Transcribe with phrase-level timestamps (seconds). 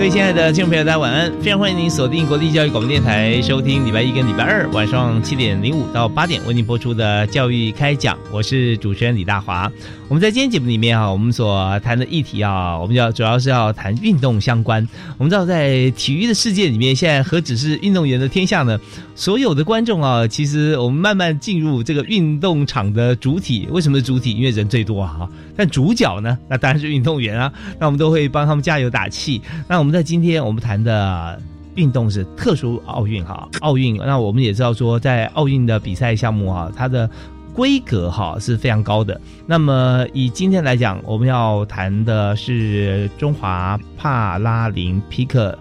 [0.00, 1.30] 各位亲爱的听众朋友，大家晚安！
[1.42, 8.18] 非常欢迎您锁定国立教育广播电台，收听礼拜一跟礼拜二晚上七点零五到八点为您播出的教育开讲。
[8.32, 9.70] 我是主持人李大华。
[10.08, 14.88] 我们在今天节目里面啊，我们所谈的议题啊，我们要主要是要谈运动相关。
[15.18, 18.80] 我们知道，在体育的世界里面，现在何止是运动员的天下呢？
[19.14, 23.68] 所有的观众啊，其实我们慢慢进入这个运动场的主体。
[23.70, 24.32] 为什么是主体？
[24.32, 25.28] 因为人最多啊。
[25.54, 26.36] 但主角呢？
[26.48, 27.52] 那当然是运动员啊。
[27.78, 29.40] 那我们都会帮他们加油打气。
[29.68, 31.40] 那我们在今天我们谈的
[31.74, 33.96] 运动是特殊奥运哈，奥运。
[33.96, 37.08] 那我们也知道说，在奥运的比赛项目啊，它的。
[37.52, 39.20] 规格哈是非常高的。
[39.44, 45.58] 那么以今天来讲，我们要谈的是中华帕拉林匹克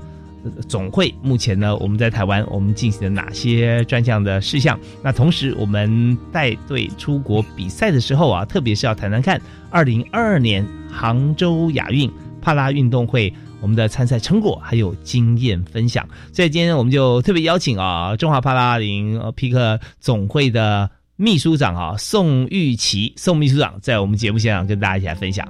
[0.67, 1.13] 总会。
[1.23, 4.79] 目前呢，我们在台湾我们进行了哪些专项的事项？
[5.01, 9.41] 那同时我们带队出国比赛的时候啊，特别是要谈谈看
[9.71, 16.07] 二零二二年杭州亚运帕拉运动会我们的参赛成果还有经验分享。
[16.33, 20.89] 所以今天我们就特别邀请啊中华帕拉林匹克总会的。
[21.21, 25.45] 秘书长啊，宋玉琪，宋秘书长在我们节目现场跟大家一起来分享。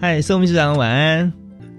[0.00, 1.37] 嗨，宋秘书长，晚安！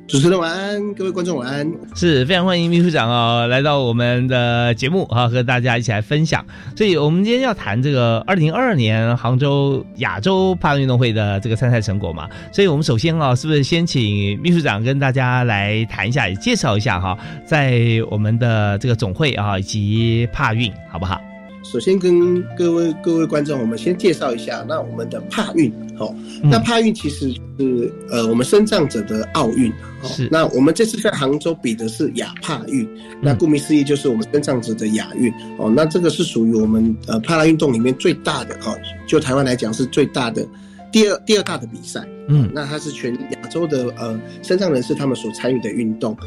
[0.10, 1.72] 主持人晚安，各位观众晚安。
[1.94, 6.44] 是非常欢迎秘书长哦，来到我们的节目啊，和大家一起来分享。
[6.76, 12.28] 所以，我们今天要谈这个二零二二年杭州亚洲帕运动会的这个参赛成果嘛。
[12.52, 17.16] 所以我们首先啊，是不是先请秘书长跟大家来谈一下，介绍一下哈，
[17.46, 21.22] 在我们的这个总会啊，以及帕运，好不好？
[21.62, 29.72] 首先跟各位各位观众，我们先介绍一下，那我们的帕运，好，那帕运其实是呃我们生障者的奥运，
[30.04, 30.28] 是。
[30.32, 32.88] 那我们这次在杭州比的是亚帕运，
[33.22, 38.74] 那顾名思义就是我们生障者的亚运，哦，那这个是属于我们呃帕拉运动里面最大的，哈，
[39.06, 40.48] 就台湾来讲是最大的，
[40.92, 46.18] 第二第二大的比赛，嗯，那它是全亚洲的呃身障人士他们所参与的运动。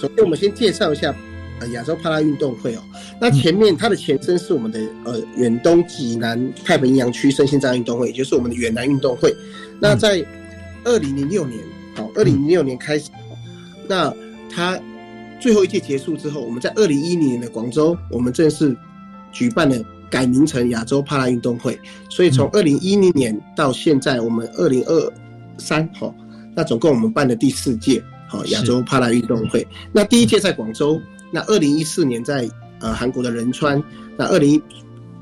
[0.00, 1.14] 首先我们先介绍一下。
[1.60, 2.82] 呃，亚洲帕拉运动会哦，
[3.20, 9.34] 那前面它的前身是我们的呃远东济南太平洋区身心障碍运动会，也就是我们的远南运动会。
[9.80, 10.24] 那在
[10.84, 11.58] 二零零六年，
[11.96, 13.10] 好，二零零六年开始，
[13.88, 14.14] 那
[14.48, 14.78] 它
[15.40, 18.76] 最后一届结束之后，我们在二零一零年的广州，我们正式
[19.32, 19.76] 举办了
[20.08, 21.76] 改名成亚洲帕拉运动会。
[22.08, 25.12] 所以从二零一零年到现在，我们二零二
[25.58, 26.14] 三，好，
[26.54, 29.66] 那总共我们办了第四届好亚洲帕拉运动会。
[29.92, 31.00] 那第一届在广州。
[31.30, 32.48] 那二零一四年在
[32.80, 33.82] 呃韩国的仁川，
[34.16, 34.60] 那二零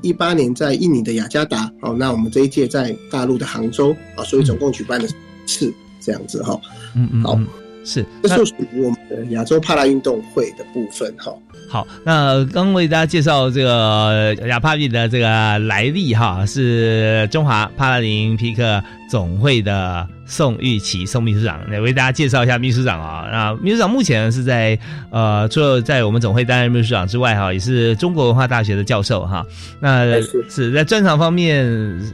[0.01, 5.07] 一八年在印尼的雅加达，哦，那我们这一届在大陆的杭州，啊，所以总共举办了
[5.45, 6.59] 次这样子哈，
[6.95, 7.39] 嗯嗯，好，
[7.87, 11.33] 是，这是属于我们的亚洲帕拉运动会的部分哈。
[11.69, 23.27] 好，那刚为大家介绍这个亚帕运的这个来历哈，是中华帕拉林匹克总会的宋玉琪宋秘书长来为大家介绍一下秘书长啊。
[23.31, 24.77] 那秘书长目前是在
[25.09, 29.45] 呃，除了在我们总会担任秘书长之外哈，也是中国文化大学的教授哈。
[29.79, 31.65] 那是在专长方面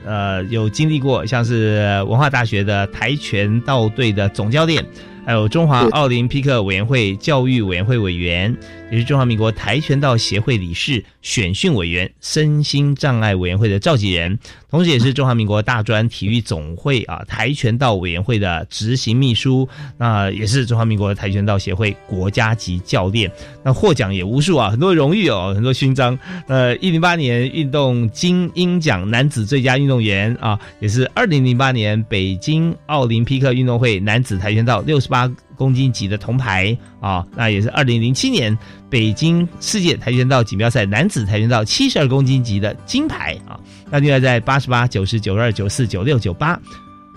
[0.06, 4.84] 呃，有经历过像是文化大学的跆拳道队的总教练。
[5.26, 8.54] 还有中华奥林匹克委员会教育委员会委员，
[8.92, 14.38] 也是中华民国跆拳道协会理事、选训委员、身心障碍委员会的召集人，
[14.70, 19.66] 同时也是中华民国大专体育总会啊跆拳道委员会的执行秘书，
[19.98, 23.32] 那也是中华民国跆拳道协会国家级教练，
[23.64, 26.20] 那获奖也无数啊，很多荣誉哦，很多勋章。
[26.50, 35.13] 呃，一零八年运动精英奖男子最佳运动员啊，也是二零零八年北京奥林匹克运动会男子跆拳道六十。
[35.14, 38.58] 八公斤级的铜牌啊，那也是二零零七年
[38.90, 43.60] 北京世界跆拳道锦标赛男子跆拳道七十二公斤级的金牌啊。
[43.92, 46.60] 那另外在八十八、九十九、二九四、九六、九八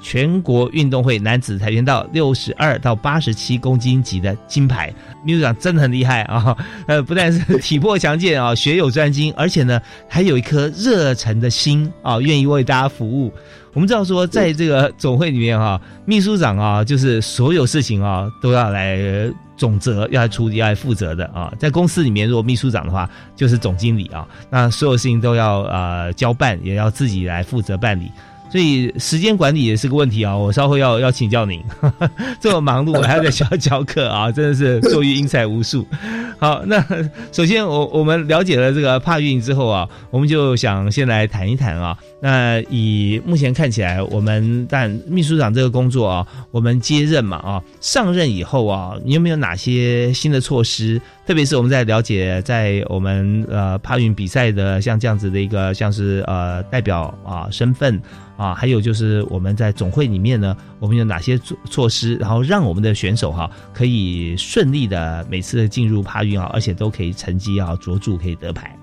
[0.02, 4.94] 全国运动会男子跆拳道六十二到八十七公斤级的金牌，
[5.24, 6.54] 秘书长真的很厉害啊！
[6.86, 13.32] 呃，不但是体魄强健啊，学有专精，而且呢，还有一颗热忱的心啊，愿意为大家服务。
[13.76, 18.98] 我们知道说，在这个总会里面哈，秘书长啊，就是所有事情啊都要来
[19.54, 21.52] 总责，要来处理，要来负责的啊。
[21.58, 23.06] 在公司里面，如果秘书长的话，
[23.36, 28.10] 就是总经理啊，那所有事情都要呃交办，也要自己来负责办理。
[28.50, 31.62] 所以时间管理也是个问题啊，我稍后要要请教您。
[32.40, 35.86] 这么忙碌，还要在教教课啊， 真的是受益英才无数。
[36.38, 36.84] 好，那
[37.32, 41.96] 首先我我们了解了这个帕运之后啊，我们就想先来谈一谈啊。
[42.20, 51.00] 那以目前看起来，我们但秘书长这个工作啊，我们接任嘛啊，上任以后啊，你有没有哪些新的措施？
[51.26, 58.00] 特别是我们在了解在我们呃帕运比赛的像这样子的一个像是呃代表啊身份。
[58.36, 68.78] 啊，还有就是我们在总会里面呢，我们有哪些措措施，然后让我们的选手哈可以顺利的每次进入帕运啊，而且都可以成绩啊卓著，可以得牌。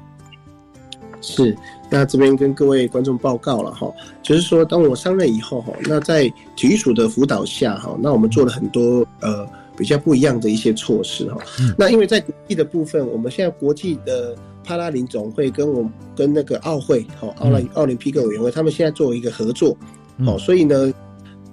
[1.22, 1.56] 是，
[1.90, 3.92] 那这边跟各位观众报告了哈，
[4.22, 9.48] 就是说当我上任以后哈，那在体育署的辅导下哈，那我们做了很多呃
[9.78, 11.38] 比较不一样的一些措施哈。
[11.78, 14.36] 那因为在国际的部分，我们现在国际的。
[14.64, 19.78] 帕拉林总会跟我跟那个奥会，哦奥林奥林匹克委员会，他们现在作为一个合作，
[20.26, 20.94] 哦，所以呢，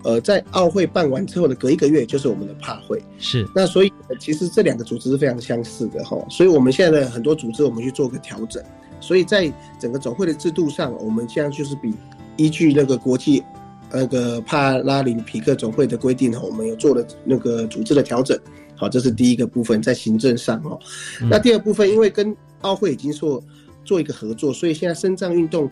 [0.05, 3.47] 呃，在奥会办完之后的隔一个月就是我们的帕会，是。
[3.55, 8.63] 那所以其实这两个组织是非常相似的哈，所以我们现在的很多组织我们去做个调整，
[9.01, 11.93] 所以在整个总会的制度上，我们现在就是比
[12.37, 13.43] 依据那个国际
[13.93, 18.39] 那个帕拉林匹克总会的规定，我们有做了那个组织的调整，
[18.77, 20.79] 好，这是第一个部分在行政上哦，
[21.29, 23.43] 那第二部分因为跟奥会已经做
[23.85, 25.71] 做一个合作，所以现在深藏运动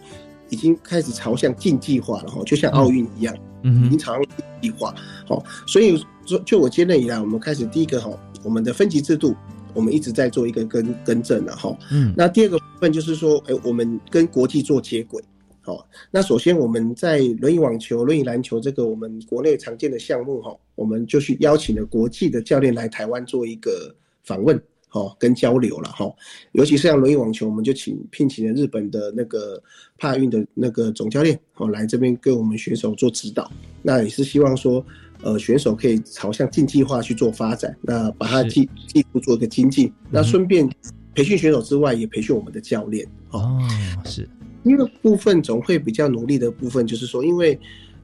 [0.50, 4.94] 已经开始朝向竞技化了哈，就像奥运一样，嗯，已经朝向竞技化。
[5.26, 8.10] 好，所以就就我接任以来，我们开始第一个哈，
[8.42, 9.34] 我们的分级制度，
[9.74, 11.76] 我们一直在做一个更更正了哈。
[11.92, 15.22] 嗯，那第二个部分就是说，哎，我们跟国际做接轨。
[15.60, 23.94] 好，那首先我们在轮椅网球、轮椅篮球这个我们国内常见的项目哈，我们就去邀请了国际的教练来台湾做一个
[24.24, 24.58] 访问。
[24.88, 26.10] 好，跟交流了哈，
[26.52, 29.62] 尤其是像轮椅网球，我们就请聘请了日本的那个
[29.98, 33.50] 帕运的那个总教练，哦，来这边跟我们选手做指导。
[33.82, 34.84] 那也是希望说，
[35.22, 39.92] 呃，选手可以朝向竞技化去做发展，那把他技技术做一个精进。
[40.10, 40.68] 那顺便
[41.14, 43.06] 培训选手之外，也培训我们的教练。
[43.30, 43.58] 哦，
[44.04, 44.28] 是。
[44.64, 47.58] 一个部分总会比较努力的部分，就是说，因为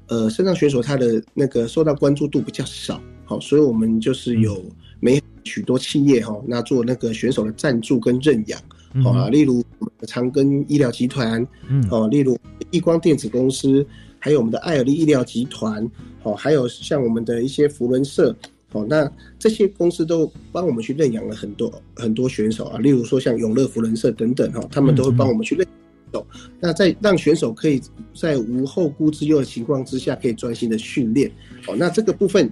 [0.07, 4.65] 呃，身上选手他的那个受到关注度比较少，好，所以我们就是有
[5.05, 5.23] 没。
[5.47, 8.59] 许多企业哈，那做那个选手的赞助跟认养，
[9.05, 9.63] 啊，例如
[10.07, 11.47] 长庚医疗集团，
[11.91, 12.37] 哦，例如
[12.71, 13.87] 易光电子公司，
[14.19, 15.87] 还有我们的艾尔利医疗集团，
[16.23, 18.35] 哦，还有像我们的一些福伦社，
[18.73, 19.09] 哦，那
[19.39, 25.67] 这些公司都帮我们去认养了很多很多选手啊，例如说像永乐福伦社等等哈，他们都会帮我们去认
[26.11, 26.27] 手，
[26.59, 27.83] 那在让选手可以
[28.19, 31.31] 在无后顾之忧的情况之下，可以专心的训练，
[31.69, 32.51] 哦，那这个部分。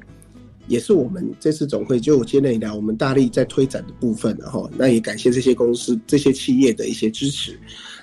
[0.68, 7.58] 也是我们这次总会就我接任以来，我们大力在推展的部分，然后那也感谢这些公司、这些企业的一些支持。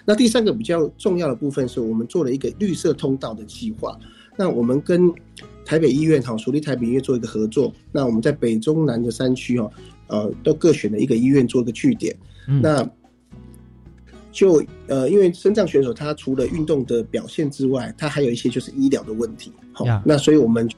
[0.05, 3.97] 那第三个比较重要的部分是我们做了一个绿色通道的计划。
[4.35, 5.11] 那我们跟
[5.63, 7.73] 台北医院哈，属立台北医院做一个合作。
[7.91, 9.71] 那我们在北中南的山区哈，
[10.07, 12.15] 呃，都各选了一个医院做一个据点。
[12.61, 12.87] 那
[14.31, 19.51] 就呃，因为身障选手他除了运动的表现之外，他还有一些就是医疗的问题。
[19.71, 20.69] 好，那所以我们。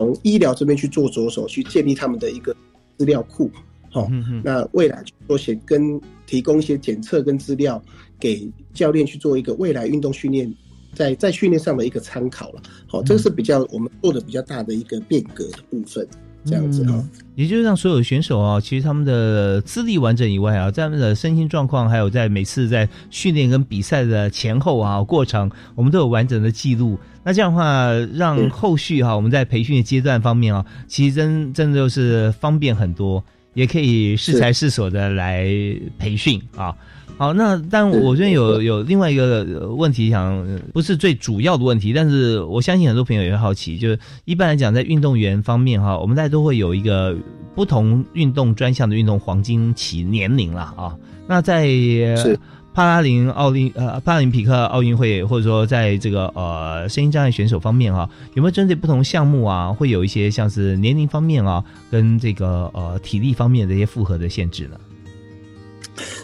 [0.00, 2.56] 从医疗这边去做着手，去建立他们的一个
[2.96, 3.50] 资料库，
[3.90, 4.08] 好，
[4.42, 7.80] 那未来做些跟提供一些检测跟资料
[8.18, 10.50] 给教练去做一个未来运动训练，
[10.94, 16.08] 在在训练上的一个参考了，好，这个是比较我们做的比较大的一个变革的部分。
[16.42, 26.98] 这样子啊，也就是让所有选手啊，其实他们的资历完整以外啊，在他们的身心状况，还有在每次在训练跟比赛的前后啊过程，我们都有完整的记录。
[27.22, 33.22] 那这样的话，让后续哈我们在培训的阶段方面啊，其实真真的就是方便很多，
[33.54, 35.44] 也可以适才适所的来
[35.98, 36.74] 培训啊。
[37.18, 47.14] 好，那但我这边有有另外一个问题想，不是最主要的问题，但是我相信很多朋友也会好奇，就是一般来讲，在运动员方面哈，我们大家都会有一个
[47.54, 50.96] 不同运动专项的运动黄金期年龄了啊。
[51.28, 51.66] 那在
[52.72, 64.78] 帕拉林奥林呃帕拉林匹克奥运会，或者说在这个呃声音障碍选手方面啊，有没有针对不同项目啊，会有一些像是年龄方面啊，跟这个呃体力方面的一些复合的限制呢？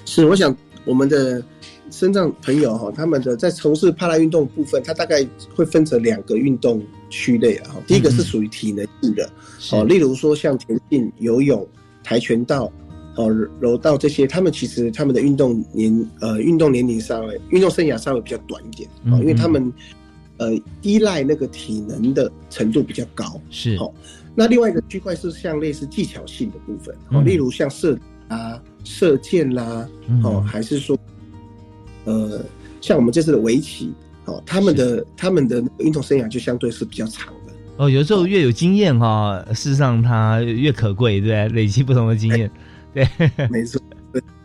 [0.04, 0.56] 是，我想。
[0.84, 1.42] 我们的
[1.90, 7.74] 身障朋友哈，他们的在从事帕拉运动部分，他大概会分成两个运动区类啊。
[7.88, 9.28] 第一个是属于体能性的，
[9.72, 11.66] 哦，例如说像田径、游泳、
[12.04, 12.70] 跆拳道、
[13.16, 13.28] 哦
[13.60, 19.72] 柔道这些，他们其实他们的运动年呃运动年龄稍微运动生涯稍微比较短一点哦，因为他们
[20.36, 23.40] 呃依赖那个体能的程度比较高。
[23.50, 23.92] 是好，
[24.34, 29.88] 那另外一个区块是像类似技巧性的部分，哦，例如像射啊、射箭啦，
[30.22, 30.98] 哦，还是说
[32.04, 32.44] 呃
[32.80, 33.92] 像我们这次的围棋。
[34.28, 37.52] 哦，他们的他们的运动生涯就相对是比较长的。
[37.76, 41.62] 哦，有时候越有经验哈，事实上它越可贵，对不对？
[41.62, 42.50] 累积不同的经验，
[42.96, 43.78] 对，没错。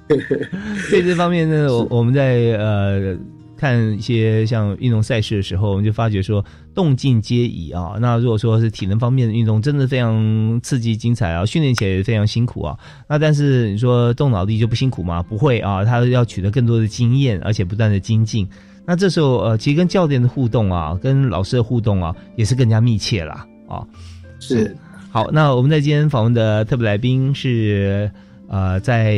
[0.91, 3.17] 在这方面呢，我我们在呃
[3.55, 6.43] 看一些像运动赛事的时候，我们就发觉说
[6.75, 7.93] 动静皆宜啊。
[8.01, 12.77] 那如果说是体能方面的运动，真的非常刺激精彩啊，训练起来也非常辛苦啊。
[13.07, 15.23] 那但是你说动脑力就不辛苦吗？
[15.23, 18.45] 不会啊，他要取得更多的经验，而且不断的精进。
[18.85, 23.85] 那这时候，呃，其实跟教练的互动啊，跟老师的互动啊，也是更加密切了啊。
[24.39, 24.75] 是，
[25.09, 28.11] 好，那我们在今天访问的特别来宾是，
[28.51, 29.15] 呃，在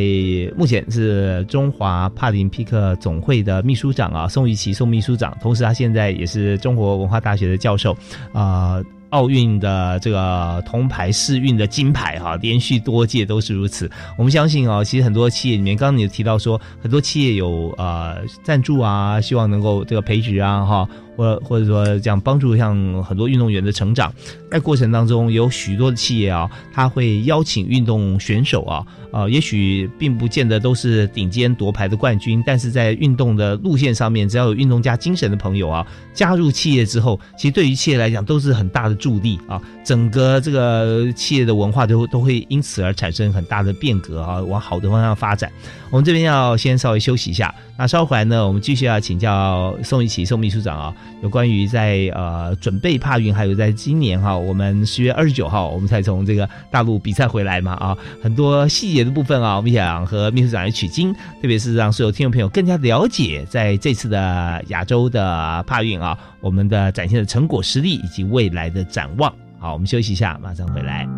[0.56, 7.96] 目前是中华帕林匹克总会的秘书长啊，宋玉琪宋秘书长，同时他现在也是中国文化大学的教授
[8.32, 8.80] 啊。
[9.10, 13.88] 奥运的这个铜牌、世运的金牌，哈，连续多届都是如此。
[14.18, 20.88] 我们相信啊，其实很多企业里面，刚刚你提到说，很多企业有呃赞助啊，希望能够这个培植啊，哈。
[21.16, 24.12] 或或者说这样帮助像很多运动员的成长，
[24.50, 45.50] 在过程当中有许多的企业啊，他会邀请运动选手啊，啊，也许并不见得都是顶尖夺牌的冠军，但是在运动的路线上面，只要有运动家精神的朋友啊，加入企业之后，其实对于企业来讲都是很大的助力啊，整个这个企业的文化都都会因此而产生很大的变革啊，往好的方向发展。
[45.90, 47.54] 我们这边要先稍微休息一下。
[47.76, 69.32] 那稍后回来呢，我们继续要请教宋一奇宋秘书长啊，有关于在呃准备帕运，还有在今年哈，我们十月二十九号我们才从这个大陆比赛回来嘛啊，很多细节的部分啊，我们想和秘书长来取经，特别是让所有听众朋友更加了解在这次的亚洲的帕运啊，我们的展现的成果实力以及未来的展望。
[69.58, 71.08] 好，我们休息一下，马上回来。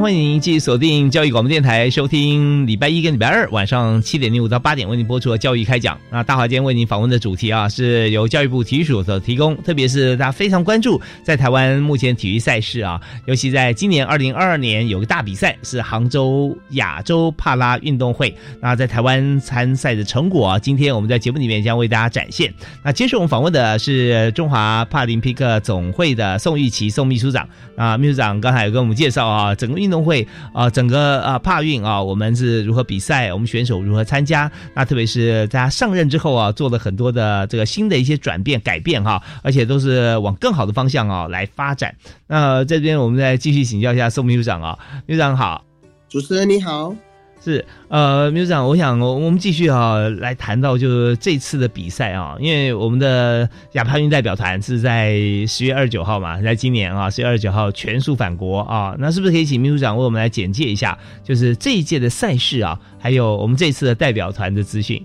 [0.00, 5.98] 欢迎继续锁定教育广播电台，收听礼拜一跟礼拜二晚上七点零五到八点为您播出的教育开讲。
[6.10, 18.34] 那大华今天为您访问的主题啊，是由教育部体育署所提供，特别是大家非常关注在台湾目前体育赛事啊，尤其在今年二零二二年有个大比赛是杭州亚洲帕拉运动会。
[18.62, 22.52] 那在台湾参赛的成果，今天我们在节目里面将为大家展现。
[22.82, 29.80] 那接受我们访问的是中华帕林匹克总会的宋玉琪宋秘书长啊，秘书长刚才有跟我们介绍啊，整个。
[29.80, 33.32] 运运动会啊，整个啊帕运啊，我们是如何比赛？
[33.32, 34.48] 我们选手如何参加？
[34.72, 41.92] 那特别是在他上任之后啊，做了很多的这个新的一些转变改变哈，而且都是往更好的方向啊来发展。
[42.28, 45.64] 那这边我们再继续请教一下宋秘书长啊，秘书长好，
[46.08, 46.94] 主持人你好。
[47.42, 55.14] 是，呃，秘书长，我想我我们继续啊，来谈到就是这次的比赛啊，因为我们的亚帕运代表团是在
[55.46, 65.02] 十月二十九号嘛，在今年啊，十月二十九号全数返国啊，那是不是可以请秘书长为我们来简介一下，就是这一届的赛事啊，还有我们这次的代表团的资讯？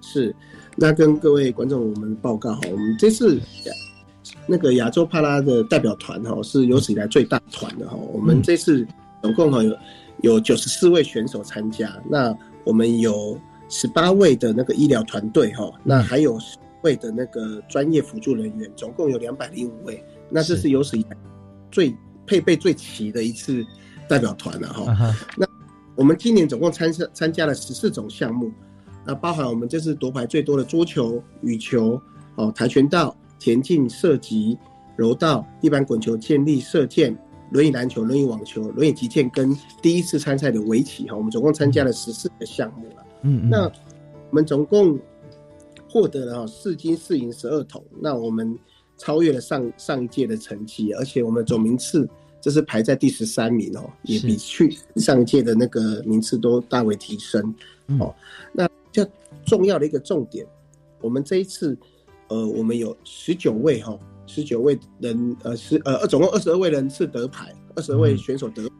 [0.00, 0.34] 是，
[0.74, 3.38] 那跟各位观众我们报告哈，我们这次
[4.46, 8.88] 那个亚洲帕拉的代表团哈，是有史以来最大团的哈，我们这次
[9.20, 9.76] 总共哈有。
[10.22, 20.04] 有九十四位选手参加，那我们有十八位的那个医疗团队哈，那还有十位的那个专业辅助人员，总共有两百零五位。
[20.28, 21.16] 那这是有史以来
[21.70, 21.96] 最
[22.26, 23.64] 配备最齐的一次
[24.08, 25.14] 代表团了哈。
[25.36, 25.46] 那
[25.94, 28.52] 我们今年总共参加参加了十四种项目，
[29.06, 32.00] 那包含我们这次夺牌最多的桌球、羽球、
[32.36, 34.58] 哦跆拳道、田径、射击、
[34.96, 37.16] 柔道、地板滚球、健力、射箭。
[37.50, 43.06] 轮椅篮球、轮椅网球、轮椅击剑跟第一次参赛的围棋哈，我们总共参加了十四个项目了。
[43.22, 43.50] 嗯嗯。
[43.50, 44.98] 那我们总共
[45.88, 48.56] 获得了哈四金四银十二铜，那我们
[48.96, 52.08] 超越了上上一届的成绩，而且我们总名次
[52.40, 57.54] 这是排在第十三名哦，也比去上一届的那个名次都大为提升。
[57.98, 58.14] 哦，
[58.52, 59.04] 那较
[59.44, 60.46] 重要的一个重点，
[61.00, 61.76] 我们这一次
[62.28, 63.98] 呃，我们有十九位哈。
[64.32, 68.70] 十九位人，呃，十呃，总共二十二位人次得牌，二十二位选手得，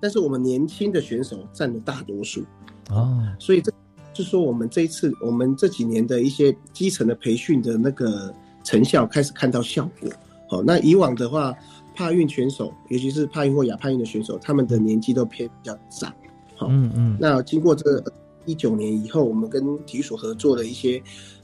[0.00, 2.44] 但是我们年轻的选手占了大多数，
[2.90, 3.72] 哦，所以这
[4.12, 10.10] 就说我们这一次，我们这几年的一些基层的培训的那个成效开始看到效果，
[10.50, 11.54] 好，那以往的话，
[11.94, 16.12] 帕运选手，尤其是帕运或亚帕运的选手，他们的年纪都偏比较长。
[16.56, 18.04] 好，嗯嗯，那经过这
[18.44, 21.02] 一九年以后，我们跟体育所合作的一些，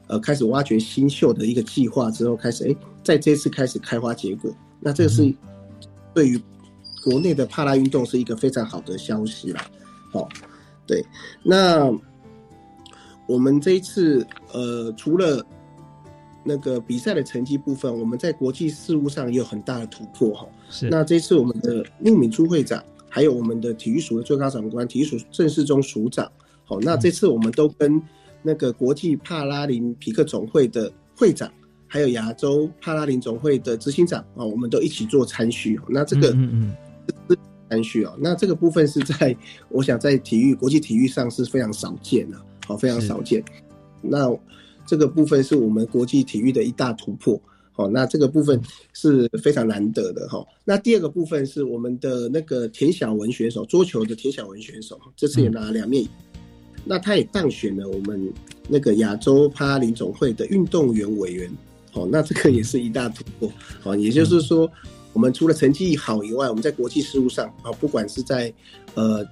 [0.08, 4.54] 呃，开始挖掘新秀的一个计划之后，开始哎，在这次开始开花结果。
[4.80, 5.34] 那这个是
[6.14, 6.40] 对于
[7.04, 9.66] 国内的帕拉运动是一个非常好的消息啦。
[10.12, 10.28] 好，
[10.86, 11.04] 对，
[11.42, 11.92] 那
[13.26, 15.44] 我们这一次呃，除了
[16.44, 20.46] 那个比赛的成绩部分，我们在国际事务上也有很大的突破哈。
[20.70, 20.88] 是。
[20.88, 26.30] 那这次我们的陆敏珠会长，还有我们的体育署的最高长官、体育署正式中署长，
[26.64, 28.00] 好，那这次我们都跟
[28.42, 31.52] 那个国际帕拉林匹克总会的会长，
[31.86, 35.80] 还有亚洲帕拉林总会的执行长啊，我们都一起做参叙。
[35.88, 36.76] 那这个嗯
[37.28, 37.36] 嗯，
[37.68, 39.36] 参叙哦，那这个部分是在
[39.68, 43.42] 我想在体育国际体育上是非常少见的，好，非常少见。
[44.02, 44.32] 那
[44.86, 47.40] 这个部分是我们国际体育的一大突破，
[47.72, 48.60] 好，那这个部分
[48.92, 50.46] 是非常难得的哈。
[50.64, 56.06] 那第二个部分是我们的那个田小文选手，桌球的田小文选手，这次也拿了两面，
[56.86, 58.32] 那他也当选了我们
[58.68, 61.50] 那个亚洲帕拉林总会的运动员委员，
[61.92, 63.52] 哦，那这个也是一大突破，
[63.82, 64.70] 哦，也就是说，
[65.12, 68.50] 我们除了成绩好以外，我们在国际事务上啊，不管是在
[68.94, 69.22] 呃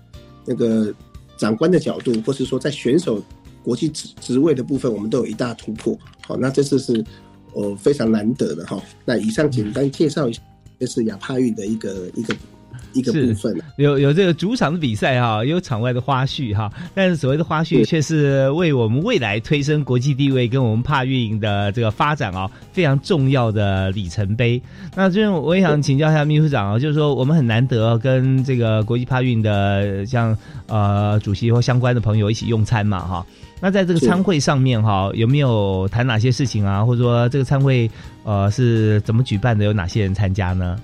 [0.45, 0.93] 那个
[1.37, 3.23] 长官的角度，或是说在选手。
[3.65, 5.99] 国际职职位的部分，我们都有一大突破。
[6.21, 7.03] 好，那这次是
[7.55, 8.79] 呃非常难得的哈。
[9.07, 10.43] 那以上简单介绍一下，
[10.79, 12.37] 这是亚帕运的一个一个
[12.95, 13.55] 一个部分。
[13.77, 16.73] 有有这个主场的比赛哈，有场外的花絮哈。
[16.95, 24.61] 但是所谓的花絮，却是为我们未来推升国际地位跟我们帕运的这个发展啊，非常重要的里程碑。
[24.97, 30.37] 那这边我也想请教一下秘书长啊，就是说我们很难得跟这个国际帕运的像
[30.67, 33.27] 呃主席或相关的朋友一起用餐嘛哈。
[33.61, 36.85] 那在这个参会上面哈，有没有谈哪些事情啊？
[36.85, 37.91] 或者说这个参会
[38.23, 39.65] 呃是怎么举办的？
[39.65, 40.79] 有哪些人参加呢？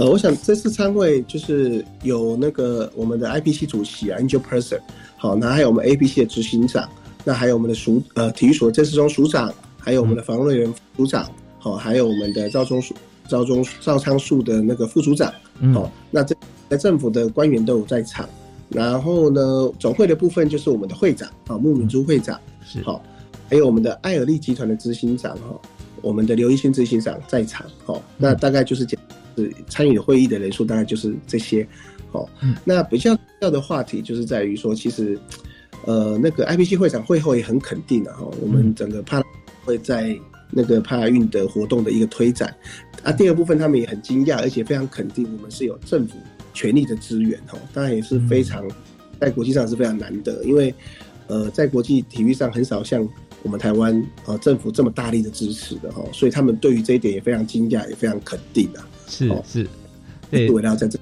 [0.00, 4.80] 呃，我想这次参会就是有那个我们的 IPC 主席啊，Angel Person，
[5.18, 6.88] 好，那还有我们 APC 的执行长，
[7.22, 12.94] 那还有我们的署呃体育署郑世忠署长，还有我们的防卫员署长，好，还有我们的赵忠署
[13.28, 15.30] 赵忠赵昌树的那个副组长，
[15.74, 16.34] 好，那这
[16.70, 18.26] 在政府的官员都有在场。
[18.70, 22.82] 然后呢，总会的部分就是我们的会长啊，穆敏珠会长是。
[22.84, 23.04] 好，
[23.50, 25.60] 还有我们的艾尔利集团的执行长哈，
[26.00, 28.02] 我们的刘一新执行长在场好。
[28.16, 29.09] 那大概就是讲是
[29.68, 31.66] 参与会议的人数，大概就是这些。
[32.10, 32.28] 好，
[32.64, 35.18] 那比较重要的话题就是在于说，其实
[35.84, 39.22] 呃，那个 IPC 会长会后也很肯定的哈，我们整个帕
[39.64, 40.18] 会在
[40.50, 42.54] 那个帕运的活动的一个推展。
[43.02, 46.16] 啊，第二部分他们也很惊讶，而且非常肯定我们是有政府。
[46.52, 48.68] 权力的资源哈，当然也是非常
[49.20, 50.74] 在国际上是非常难得，因为
[51.28, 53.08] 呃，在国际体育上很少像
[53.44, 58.80] 我们台湾呃政府这么大力的支持的哈，所以他们对于这一点也非常惊讶，也非常肯定的。
[59.10, 59.68] 是是，
[60.30, 60.98] 对，围绕在这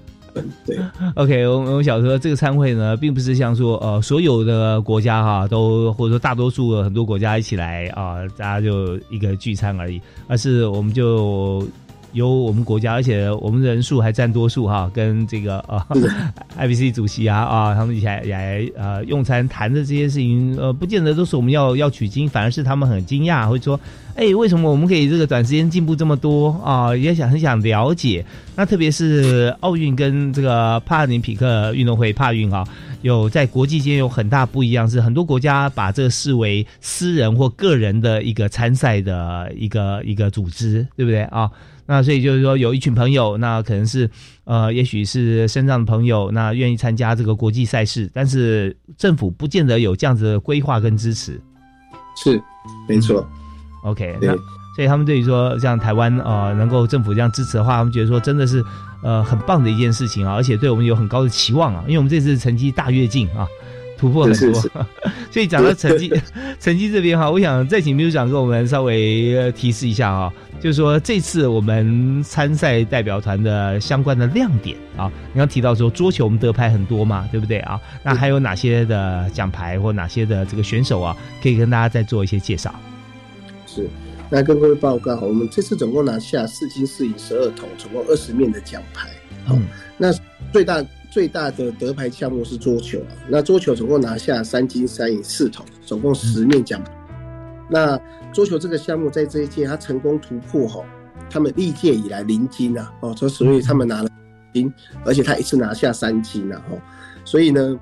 [0.64, 0.78] 对。
[1.14, 11.64] OK，我我想说这个参会呢，并不是像说呃所有的国家哈都或者说大多数很多国家一起来啊，大家就一个聚餐而已，而是我们就。
[12.12, 15.84] 由我们国家，而且我们人数还占多数哈，跟这个呃，
[16.58, 23.78] IBC 主席啊啊，他们一起来来呃用餐谈的这些事情，呃，不见得都是我们要要取经，反而是他们很惊讶，会说，
[24.14, 26.96] 哎，为什么我们可以这个短时间进步这么多啊？
[26.96, 28.24] 也想很想了解。
[28.56, 32.66] 那特别是奥运跟这个帕林匹克运动会帕运啊，
[33.02, 41.48] 有在国际间有很大不一样，是很多国家把这个视为私人或个人的一个参赛的一个一个组织，对不对啊？
[41.90, 44.10] 那所以就是说，有一群朋友，那可能是
[44.44, 51.40] 呃，也许是身上的朋友，那愿意参加这个国际赛事，但是政府不见得有这样子的规划跟支持。
[52.14, 52.38] 是，
[52.86, 53.26] 没错。
[53.84, 54.36] OK，那
[54.76, 58.62] 所以他们对于说像台湾呃，能够政府这样支持的话，他们觉得说真的是
[59.02, 63.48] 呃很棒的一件事情啊，而且对我们有很高的期望啊，因为我们这次成绩大跃进啊。
[63.98, 64.62] 突破很多，
[65.30, 66.08] 所以讲到成绩，
[66.60, 77.80] 成绩这边哈，我想再请秘书长跟我们稍微提示一下啊，就是说这次我们参赛代表团的相关的亮点啊，你刚提到说桌球我们得牌很多嘛，对不对啊？
[78.04, 82.72] 那还有哪些的奖牌或哪些的这个选手啊，可以跟大家再做一些介绍？
[83.66, 83.88] 是，
[84.30, 89.08] 那跟各位报告，我们这次总共拿下四金四银十二铜，总共二十面的奖牌。
[89.44, 89.58] 好，
[89.96, 90.12] 那
[90.52, 90.84] 最大。
[91.18, 96.92] 最大的得牌项目是桌球啊，那桌球总共拿下三金三银四铜，总共十面奖牌。
[97.68, 98.00] 那
[98.32, 100.84] 桌球这个项目在这一届他成功突破哈，
[101.28, 104.08] 他们历届以来零金啊，哦，所以他们拿了
[104.54, 104.72] 金，
[105.04, 106.78] 而且他一次拿下三金啊，哦，
[107.24, 107.76] 所以呢，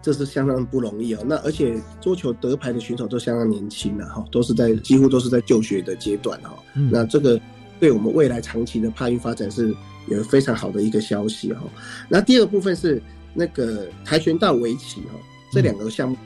[0.00, 1.24] 这是相当不容易哦。
[1.26, 6.54] 那而且桌球得牌的选手都相当年轻了哈，都是在几乎都是在就学的阶段哈。
[6.72, 7.40] 那这个
[7.80, 9.74] 对我们未来长期的帕运发展是
[10.06, 11.62] 有非常好的一个消息哈。
[12.08, 13.02] 那第二个部分是
[13.34, 15.18] 那个跆拳道、围棋哈，
[15.52, 16.16] 这两个项目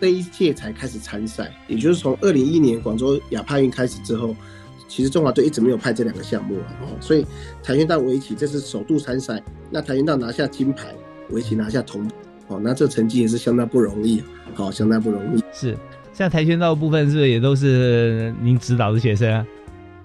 [0.00, 4.34] 这一届才开始参赛，也就是从二零一一年广州亚帕运开始之后，
[4.88, 7.24] 其实中华队一直没有派这两个项目啊，哦，所以
[7.62, 10.94] 跆拳道、围棋这是首度参赛，那跆拳道拿下金牌，
[11.30, 12.08] 围棋拿下铜，
[12.48, 14.22] 哦，那这成绩也是相当不容易，
[14.54, 15.42] 好，相当不容易。
[15.52, 15.76] 是，
[16.12, 19.46] 像跆拳道部分是不是也都是您指导的学生啊？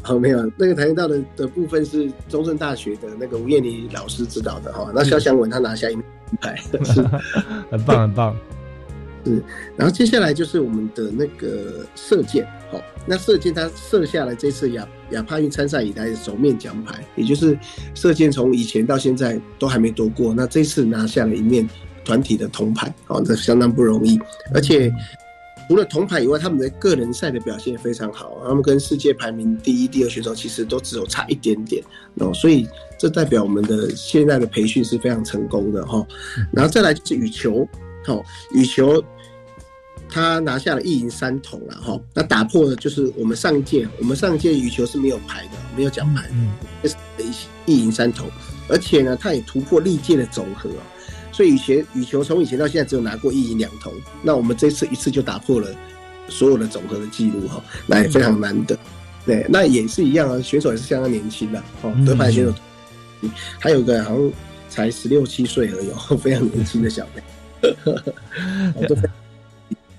[0.04, 4.92] 好，没有那个跆拳道的的部分是中正大学的那个吴艳妮老师指导的哈。
[4.96, 6.02] 那肖祥文他拿下银
[6.42, 7.02] 牌， 是
[7.70, 8.36] 很棒很棒。
[9.24, 9.44] 是，
[9.78, 17.56] 然后接下来就是我们的那个射箭，好，那射箭他射下来这次亚亚帕运参赛以来首面奖牌，也就是
[17.94, 21.70] 射箭从以前到现在都还没夺过，那这次拿下了一面
[22.04, 24.20] 团体的铜牌，哦，这相当不容易，
[24.54, 24.92] 而且。
[25.72, 28.38] 除了铜牌以外，他们的个人赛的表现也非常好。
[28.46, 31.82] 他们跟世界排名第一、第二选手其实都只有差一点点
[32.16, 32.68] 哦，所以
[33.00, 36.06] 这代表我们的现在的培训是非常成功的哈。
[36.52, 37.66] 然后再来就是羽球，
[38.08, 38.22] 哦，
[38.54, 39.02] 羽球
[40.10, 41.98] 他拿下了一银三铜了哈。
[42.14, 46.30] 那打破了就是我们上一届，我们上一届羽球是没有牌的，没有奖牌，
[46.84, 46.96] 这是
[47.66, 48.30] 一银三铜，
[48.68, 50.70] 而且呢，他也突破历届的总和。
[51.32, 55.68] 所以以前羽球从以前到现在只有拿过一银两铜，那我们这次一次就打破了
[56.28, 58.78] 所有的总和的记录哈，那也非常难得。
[59.26, 62.54] 对，那也是一样啊，选手也是相当年轻的哦，得牌选手，
[63.60, 64.32] 还有个好像
[64.70, 67.24] 才十六七岁而已， 非常年轻的小妹。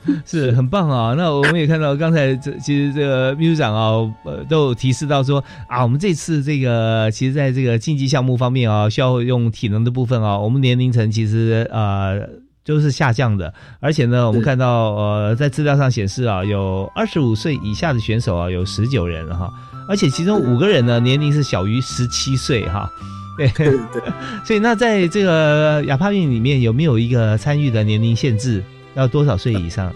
[0.26, 1.14] 是很棒啊！
[1.16, 3.90] 那我们也看到刚才这其实这个秘书长啊，
[4.24, 12.20] 呃，都有提示到说啊，我们这次这个其实在这个竞技项目方面啊，需要用体能的部分啊，我们年龄层其实呃
[12.64, 19.52] 都是下降的，而且呢，我们看到呃在资料上显示啊，有二十五岁以下的选手啊有十九人哈，
[19.88, 22.90] 而且其中五个人呢年龄是小于十七岁哈，
[23.38, 24.02] 对对，
[24.44, 28.62] 所以那在这个亚帕运里面有没有一个参与的年龄限制？
[28.94, 29.86] 要多少岁以上？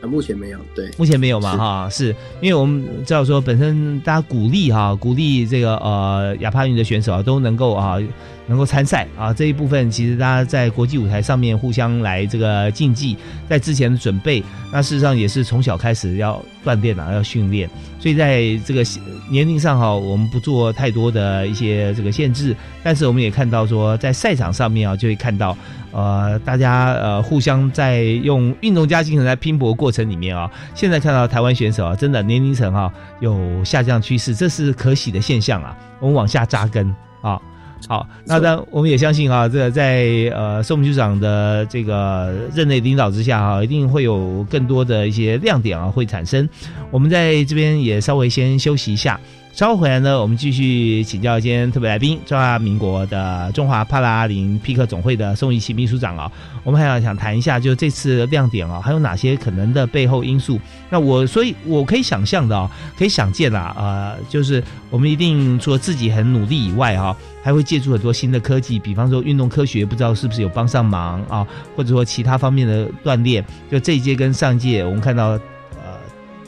[0.00, 7.98] 啊，目前没有，对，目前没有嘛，哈，是因为我们知道说，本身大家鼓励哈，鼓励这个呃亚帕运的选手啊，都能够啊。
[8.46, 13.16] 能够参赛啊，这一部分其实大家在国际舞台上面互相来这个竞技，
[13.48, 18.82] 在之前的准备，那事实上也是从小开始要锻炼啊，要训练，所以在这个
[19.30, 25.56] 年龄上哈，我们不做太多的一些这个限制，但是我们也看到说，在赛场上面啊，就会看到
[25.92, 37.40] 呃，大家呃互相在用运动家精神在拼搏过程里面啊，现在看到台湾选手啊，真的年龄层哈有下降趋势，这是可喜的现象啊，我们往下扎根啊。
[37.88, 46.48] 好，那当然我们也相信啊，这个在呃宋局长的这个任内领导之下啊，一定会有更多的一些亮点啊会产生。
[46.90, 49.18] 我们在这边也稍微先休息一下。
[49.52, 56.32] 稍后回来呢，我们继续请教今天特别来宾，中华民国的中华帕拉林匹克总会的宋义奇秘书长啊。
[56.62, 60.58] 我们还要想谈一下，就这次亮点啊，还有哪些可能的背后因素？
[60.88, 73.44] 那我所以我可以想象的啊，可以想见啦，呃，就是我们一定除了自己很努力以外啊，还会借助很多新的科技，比方说运动科学，不知道是不是有帮上忙啊，或者说其他方面的锻炼。
[73.70, 75.38] 就这一届跟上届，我们看到。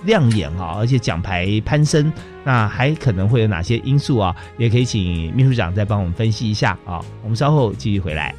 [0.05, 2.13] 亮眼啊，而且奖牌攀升，
[2.45, 4.35] 那还可能会有哪些因素啊？
[4.59, 7.01] 也可以请秘书长再帮我们分析一下啊。
[7.23, 8.35] 我们稍后继续回来。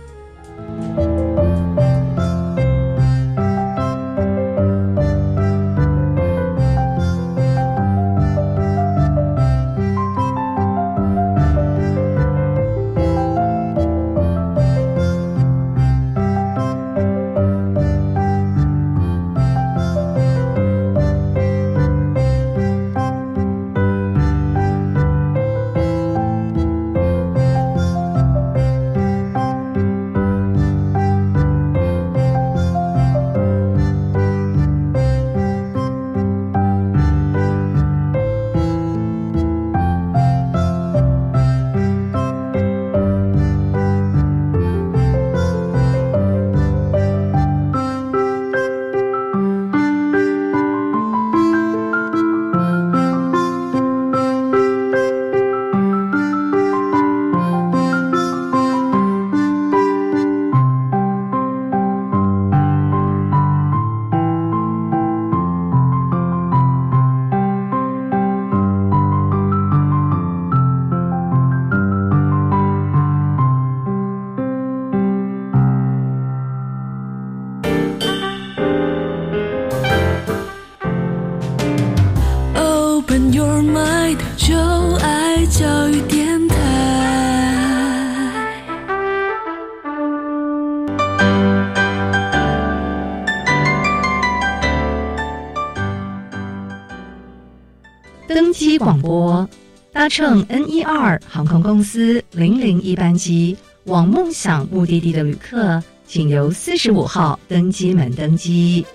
[98.83, 99.49] 广播，
[99.93, 108.85] 搭乘 N 一二航空公司零零一班机往梦想目的地的旅客，请由四十五号登机门登机。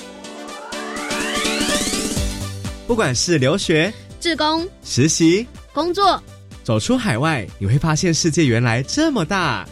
[2.86, 6.22] 不管是留学、志工、实习、工作，
[6.62, 9.66] 走出海外，你会发现世界原来这么大。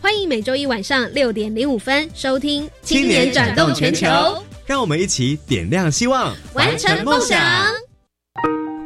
[0.00, 4.06] 欢迎每周一晚上六点零五分收听《青年转动全球》，
[4.64, 7.38] 让我们一起点亮希望，完成梦想。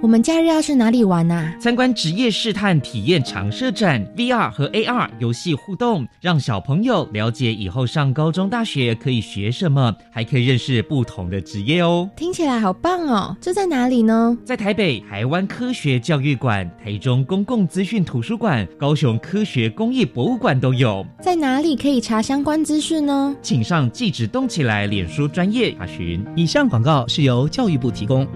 [0.02, 1.54] 我们假日要去哪里玩啊？
[1.60, 12.10] 参观职业试探体验常设展，VR 和 AR 游戏互动，让小朋友了解以后上高中、大学可以学什么，还可以认识不同的职业哦。
[12.16, 13.36] 听起来好棒哦！
[13.40, 14.36] 这在哪里呢？
[14.44, 21.06] 在台北台湾科学教育馆、台中公共资讯图书馆、高雄科学工艺博物馆都有。
[21.20, 23.36] 在哪里可以查相关资讯呢？
[23.40, 26.26] 请上“记者动起来”脸书专业查询。
[26.34, 28.26] 以上广告是由教育部提供。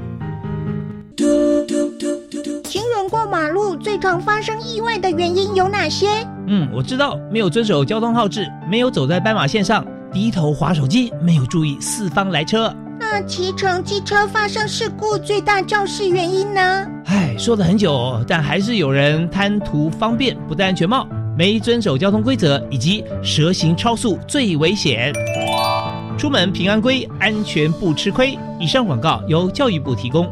[3.78, 6.08] 最常发生意外的原因有哪些？
[6.46, 12.74] 嗯，我知道，没有遵守交通号志，没有走在斑马线上，低头划手机，没有注意四方来车。
[12.98, 16.86] 那骑乘机车发生事故最大肇事原因呢？
[17.04, 25.12] 唉，说了很久，但还是有人贪图方便，不戴安全帽，没遵守交通规则，以及蛇行超速最危险。
[26.16, 28.38] 出门平安归，安全不吃亏。
[28.58, 30.26] 以上广告由教育部提供。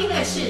[0.00, 0.49] 听的是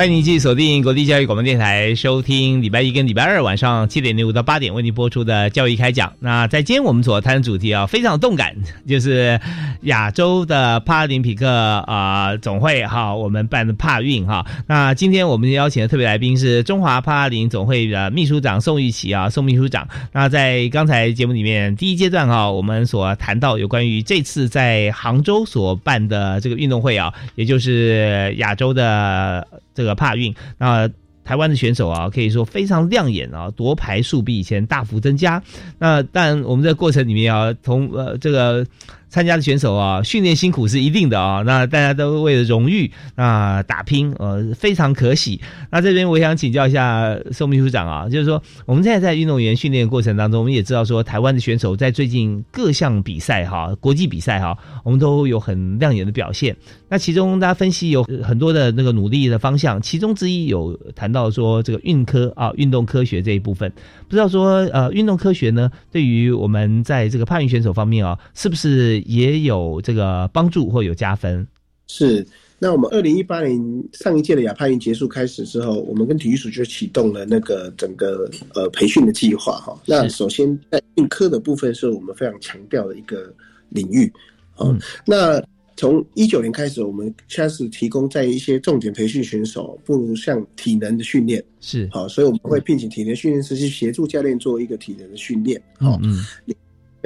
[0.00, 6.10] 欢迎您继续锁定国立教育广播电台，收听礼拜一跟礼拜二晚上七点零五到八点为您播出的教育开讲。
[6.20, 8.56] 那在今天我们所谈的主题啊，非常动感，
[8.88, 9.38] 就是
[9.82, 14.46] 亚洲的帕拉林匹克啊、总会哈，我们办的帕运哈。
[14.66, 19.86] 那今天我们邀请的特别来宾是中华帕拉林总会的秘书长宋玉琪啊，宋秘书长。
[20.12, 29.46] 那在刚才节目里面第一阶段哈，我们所谈到有关于这次在杭州所办的这个运动会啊，也就是亚洲的。
[29.80, 30.86] 这个帕运，那
[31.24, 35.42] 台湾的选手啊，可以说非常亮眼啊，夺牌数比以前大幅增加。
[35.78, 38.66] 那但我们在过程里面啊，从呃这个
[39.10, 41.42] 参加的选手啊，训练辛苦是一定的啊。
[41.42, 45.40] 那大家都为了荣誉啊打拼，呃，非常可喜。
[45.70, 56.56] 那这边我想请教一下宋秘书长啊，就是说我们现在在运动员训练过程当中，我们也知道说台湾的选手在最近各项比赛哈，国际比赛哈，我们都有很亮眼的表现。
[56.88, 63.72] 那其中大家分析有很多的那个努力的方向，其中之一有谈到说这个运科啊，运动科学这一部分，
[64.10, 71.46] 不知道说呃运动科学呢，对于我们在这个帕运选手方面啊，是不是也有这个帮助或有加分？
[71.86, 72.26] 是。
[72.58, 79.80] 那我们二零一八年上一届的亚帕运结束开始之后，我们跟体育署就启动了那个整个呃培训的计划哈。
[79.86, 83.32] 那首先在运科的部分是我们非常强调的一个
[83.68, 84.12] 领域，
[84.56, 85.40] 哦，那。
[85.80, 95.58] 从一九年开始，我们开始提供在一些重点培训选手，不如像体能的训练是好，所以我们会聘请体能训练师去协助教练做一个体能的训练。
[95.78, 96.22] 好，嗯，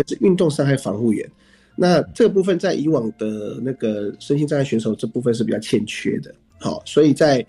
[0.09, 1.25] 是运动伤害防护员。
[1.77, 6.35] 那这部分在以往的那个身心障碍选手这部分是比较欠缺的。
[6.59, 7.47] 好，所以在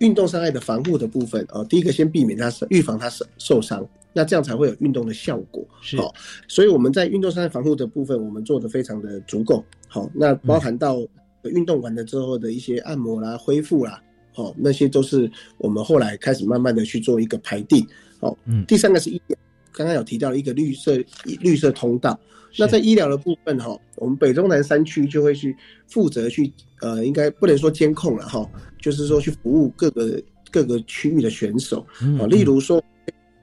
[0.00, 3.88] 运动伤害的防护的部分啊，第一个先避免它预防它受受伤。
[4.12, 5.64] 那这样才会有运动的效果，
[5.96, 6.12] 好，
[6.48, 10.98] 所以我们在运动伤害防护的部分，我们做的非常的足够，好，那包含到
[11.44, 17.86] 运动完了之后的一些按摩啦、恢复啦，好，那些都是我们后来开始慢慢的去做一个排定，
[18.18, 19.38] 好，嗯，第三个是医疗，
[19.80, 21.02] 刚刚有提到一个绿色
[21.40, 22.20] 绿色通道，
[22.58, 28.46] 那在医疗的部分哈，我们北中南三区就会去负责去，呃，应该不能说监控了哈，
[28.78, 31.86] 就是说去服务各个各个区域的选手，
[32.20, 32.82] 啊，例如说。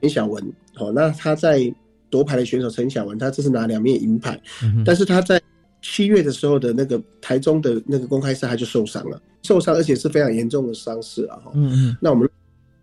[0.00, 1.74] 陈小文，好，那他在
[2.08, 4.40] 夺牌的选手陈小文，他这是拿两面银牌，
[4.84, 5.42] 但是他在
[5.82, 12.30] 七月的时候的那个台中的那个公开赛他就受伤了，受伤而且是非常严重的伤势啊，哈，嗯嗯，那我们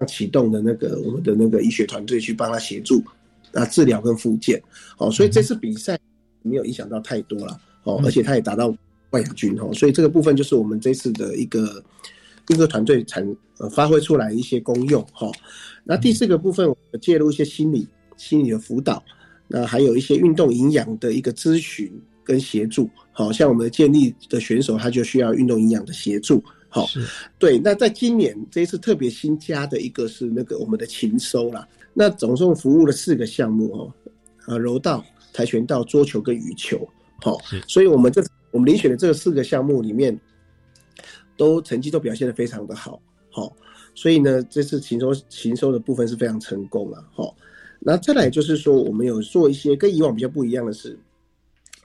[0.05, 3.01] 启动的那个我们的那个医学团队去帮他协助
[3.55, 4.61] 啊治疗跟复健，
[4.99, 5.97] 哦，所以这次比赛
[6.43, 8.71] 没有影响到太多了，哦，而且他也达到
[9.09, 11.83] 冠亚军哦，所以这个部分就是我们这次的一个
[12.49, 13.25] 一个团队产
[13.57, 15.31] 呃发挥出来一些功用哈。
[15.83, 17.87] 那第四个部分，我们介入一些心理
[18.17, 19.03] 心理的辅导，
[19.47, 21.91] 那还有一些运动营养的一个咨询
[22.23, 26.43] 跟协助，好像我们建立的选手他就需要运动营养的协助。
[26.67, 26.87] 好，
[27.39, 27.57] 对。
[27.57, 31.65] 那在今年这一次特别新加的一个是那个我们的禽收啦，
[31.97, 33.93] 那总共服务了四个项目哦，
[34.47, 35.03] 呃，柔道、
[35.33, 36.87] 跆拳道、桌球跟羽球。
[37.21, 40.19] 好，所以我们这我们遴选的这四个项目里面，
[41.37, 43.01] 都成绩都表现的非常的好。
[43.31, 43.51] 好，
[43.95, 47.03] 所以呢，这次行收行收的部分是非常成功了。
[47.13, 47.35] 好，
[47.79, 50.99] 那再来就是说，我们有做一些跟以往比较不一样的是。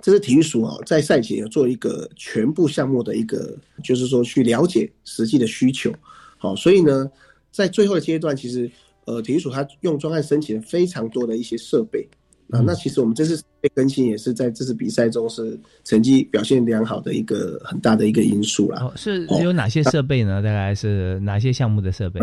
[0.03, 5.92] 这是体育署啊，在赛前有做一个全部项目的一个，就是说去了解实际的需求，
[6.38, 7.11] 好，所以呢，
[7.53, 8.70] 在最后的阶段，其实
[9.11, 12.09] 呃，体育署它用专案申请了非常多的一些设备
[12.51, 18.92] 啊，那其实我们这次被更新也是在这次比赛中是成绩表现良好的一个很大的一个因素啦。
[18.94, 20.40] 是有哪些设备呢？
[20.40, 22.20] 大概是哪些项目的设备？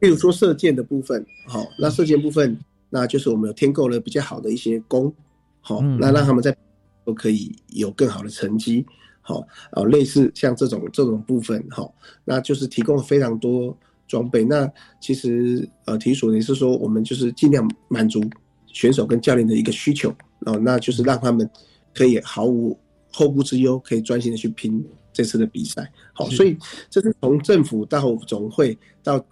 [0.00, 2.56] 例如说射箭的部分，好，那射箭部分，
[2.88, 5.12] 那就是我们有添购了比较好的一些弓，
[5.60, 6.56] 好，那让他们在。
[7.02, 8.84] 都可以有更好的成绩，
[9.22, 9.40] 好
[9.70, 11.92] 啊，类似像这种这种部分，好，
[12.26, 13.76] 那就是提供了非常多
[14.10, 14.44] 装备。
[14.44, 14.70] 那
[15.00, 18.20] 其实呃，体署也是说，我们就是尽量满足
[18.66, 21.48] 选手跟教练的一个需求，哦，那就是让他们
[21.94, 22.76] 可以毫无
[23.12, 25.90] 后顾之忧，可以专心的去拼这次的比赛。
[26.12, 26.58] 好，所以
[26.90, 29.24] 这是从政府到总会到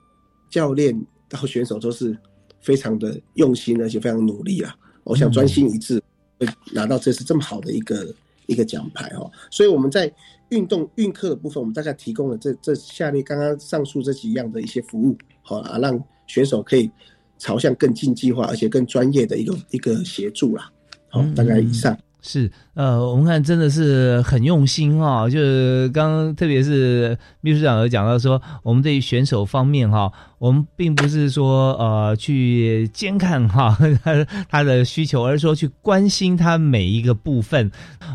[0.49, 2.17] 教练到选手都是
[2.61, 4.75] 非常的用心，而且非常努力啊。
[5.03, 6.01] 我想专心一致。
[6.41, 8.14] 会拿到这次这么好的一个
[8.47, 10.09] 一个奖牌哦，所以我们在
[10.51, 16.91] 运动运课的部分，我们大概提供了这这下列刚刚上述这几样的一些服务，好啊，让选手可以
[17.39, 20.71] 朝向更竞技化而且更专业的一个一个协助啦，
[21.09, 21.97] 好，大概以上。
[22.21, 37.69] 是，呃，我们看真的是很用心哈，就是刚特别是秘书长有讲到说，我们对于选手方面哈，我们并不是说呃去监看哈他 他的需求，而是说去关心他每一个部分。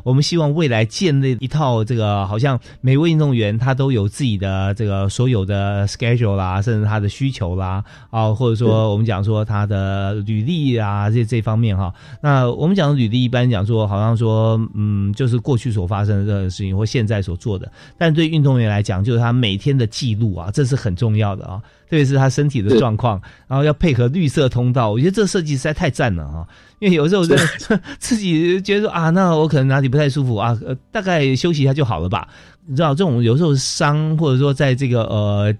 [0.06, 11.93] 我们希望未来建立一套这个，好像每位运动员他都有自己的这个所有的 schedule 啦，甚至他的需求啦啊，或者说我们讲说他的履历啊这这方面哈。
[12.21, 13.73] 那我们讲履历一般讲说。
[13.86, 21.61] 好像说，嗯，就是过去所发生的这个事情，或现在所做的，但对运动员来讲，就是他每天的记录啊，这是很重要的啊，
[21.93, 26.47] 特别是他身体的状况，然后要配合绿色通道，我觉得这设计实在太赞了哈！
[26.79, 27.23] 因为有时候
[27.99, 30.58] 自己觉得说啊，那我可能哪里不太舒服啊，
[30.91, 32.27] 大概休息一下就好了吧？
[32.65, 35.53] 你知道，这种有时候伤，或者说在这个呃。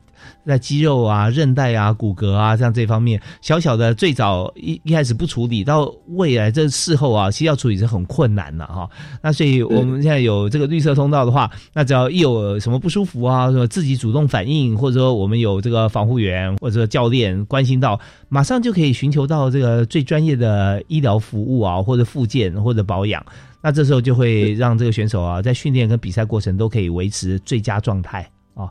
[0.46, 8.89] 在肌肉啊、韧带啊、骨骼啊，像这方面小小的，最早一一开始不处理，到未来这事后啊，其实要处理是很困难的哈。
[9.22, 23.24] 那所以我们现在有这个绿色通道的话，那只要一有什么不舒服啊，什么自己主动反应，或者说我们有这个防护员或者教练关心到，马上就可以寻求到这个最专业的医疗服务啊，或者复健或者保养。
[23.62, 28.68] 那这时候就会让这个选手啊，在训练跟比赛过程都可以维持最佳状态啊。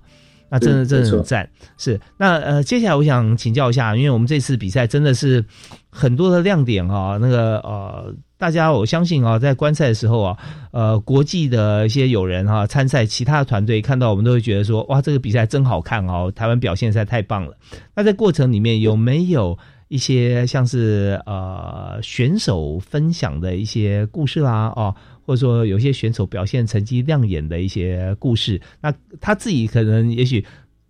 [0.50, 5.42] 那真的真的很赞，是那呃，接下来我想请教一下，因为我们这次比赛真的是
[5.88, 10.36] 很多的亮点啊，那个呃，大家我相信啊，在观赛的时候啊，
[10.72, 17.56] 呃，国际的一些友人哈，参赛其他的团队看到我们都会觉得说，哇，这个比赛真好看哦，台湾表现实在太棒了。
[17.94, 24.72] 那在过程里面有没有一些像是呃选手分享的一些故事啦？
[24.74, 24.92] 哦。
[25.24, 30.44] 或者说有些选手表现成绩亮眼的一些故事，那他自己可能也许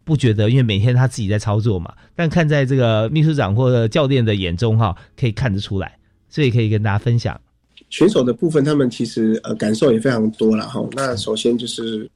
[0.04, 1.92] 不觉得，因为每天他自己在操作嘛。
[2.16, 5.98] 但看在这个秘书长或者教练的眼中，哈，可以看得出来，
[6.32, 7.40] 所以可以跟大家分享
[7.88, 10.84] 选手的部分，他们其实呃感受也非常多了哈。
[10.94, 12.10] 那首先就是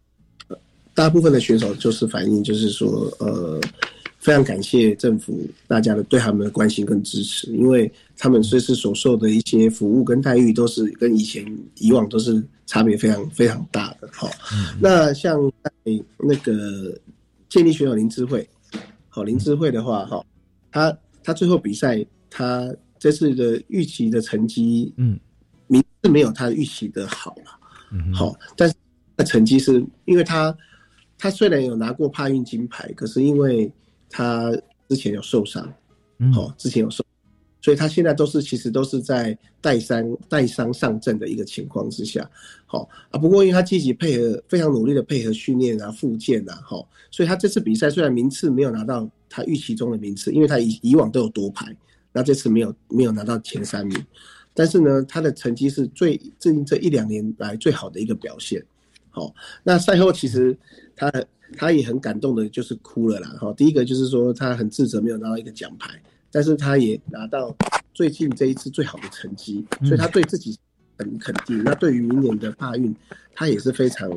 [0.92, 3.60] 大部分的选手就是反映，就是说呃。
[4.18, 11.46] 非常感谢政府大家的对他们的关心跟支持，因为他们这次所受的一些服务跟待遇都是跟以前
[11.76, 14.10] 以往都是差别非常非常大的。
[14.12, 14.28] 好，
[14.80, 15.70] 那像在
[16.18, 16.92] 那个
[17.48, 18.44] 建立选手林智慧，
[19.08, 20.20] 好林智慧的话，哈，
[20.72, 22.68] 他他最后比赛他
[22.98, 25.18] 这次的预期的成绩，嗯，
[25.66, 27.60] 名次没有他预期的好了，
[27.92, 28.74] 嗯，好，但是
[29.24, 30.56] 成绩是因为他
[31.18, 33.70] 他虽然有拿过帕运金牌，可是因为
[34.08, 34.52] 他
[34.88, 35.72] 之前有受伤，
[36.32, 37.04] 好，之前有受，
[37.60, 42.28] 所以他现在都是其实都是在带伤带伤上阵的一个情况之下，
[42.66, 43.18] 好啊。
[43.18, 51.74] 不过因为他积极配合，非常努力的配合训练啊、复健啊，好，所以他这次比赛虽然名次没有拿到他预期中的名次，因为他以以往都有夺牌，
[52.16, 54.06] 那这次没有没有拿到前三名，
[54.54, 58.64] 但是呢，他的成绩是最最近这一两年来最好的一个表现，
[59.10, 60.56] 好，那赛后其实
[60.96, 61.12] 他
[61.58, 63.28] 他也很感动的，就是哭了啦。
[63.38, 66.00] 哈，第一个就是说他很自责没有拿到一个奖牌，
[66.30, 67.54] 但是他也拿到
[67.92, 70.56] 最近这一次最好的成绩，所以他对自己
[70.96, 71.62] 很肯定。
[71.62, 72.96] 那对于明年的大运，
[73.34, 74.10] 他也是非常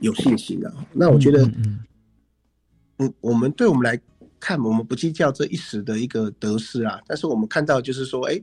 [0.00, 0.74] 有信心的。
[0.92, 1.48] 那我觉得，
[2.98, 3.96] 嗯，我们对我们来
[4.46, 8.38] 看，我们不计较这一时的一个得失啊，但是我们看到就是说，哎，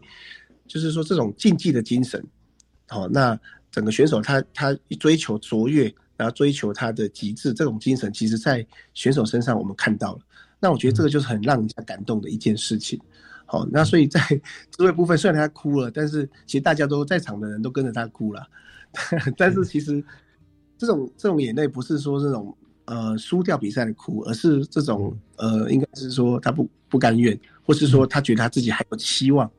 [0.67, 2.25] 就是说这种竞技的精神，
[2.87, 3.39] 好，那。
[3.73, 5.83] 整个选手他他追求卓越，
[6.17, 10.19] 然后追求他的极致，这种精神，其实在选手身上我们看到了。
[10.59, 12.99] 那我觉得这个就是很让人家感动的一件事情。
[13.45, 14.19] 好，那所以在
[14.69, 18.45] 这位部分，虽然他哭了，但是其实大家都在场的人都跟着他哭了。
[19.39, 20.03] 但是其实
[20.77, 22.53] 这种这种眼泪不是说这种
[22.85, 29.49] 呃输掉比赛的哭，而是这种呃应该是说他不不甘愿，或是说他觉得他自己还有希望。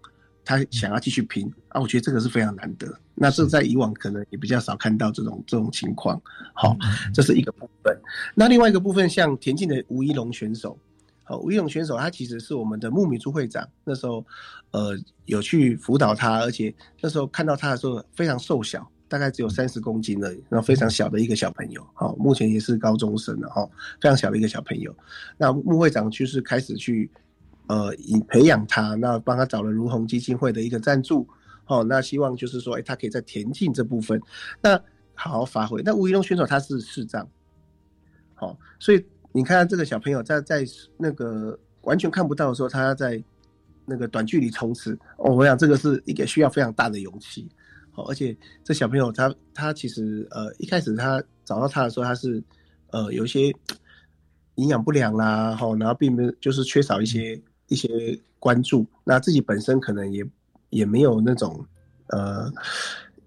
[0.45, 2.93] 他想要继续拼啊，我觉得这个是非常难得。
[3.15, 6.21] 那这在以往可能也比较少看到这种这种情况。
[6.53, 6.77] 好，
[7.15, 7.97] 这是一个部分。
[8.35, 10.77] 那另外一个部分，像田径的吴一龙选手，
[11.23, 14.27] 好，吴一龙选手他其实是我们的木米珠会长，那时候
[14.73, 21.87] 呃有去辅导他，而且那时候看到他的时候非常瘦小，大概只有三十公斤而已，然后非常小的一个小朋友。
[21.93, 23.69] 好，目前也是高中生了哈，
[24.01, 24.97] 非常小的一个小朋友。
[25.37, 27.11] 那穆会长就是开始去。
[27.69, 31.27] 呃，以培养他，那帮他找了如虹基金会的一个赞助，
[31.67, 34.21] 哦，那希望就是说，哎，他可以在田径这部分，
[34.61, 34.77] 那
[35.15, 35.81] 好好发挥。
[35.83, 37.27] 那吴一龙选手他是视障，
[38.35, 40.67] 好，所以你看这个小朋友在在
[40.99, 43.23] 那个完全看不到的时候，他在
[43.87, 47.49] 那个短距离冲刺，哦，我想这个是一个需要非常大的勇气，
[47.93, 52.43] 好，而且这小朋友他他其实呃一开始他找到他的时候，他是
[52.91, 53.55] 呃有一些
[54.57, 57.41] 营养不良啦，哈，然后并没有就是缺少一些。
[57.69, 57.89] 一些
[58.39, 60.23] 关注，那自己本身可能也
[60.69, 61.65] 也没有那种
[62.09, 62.53] 呃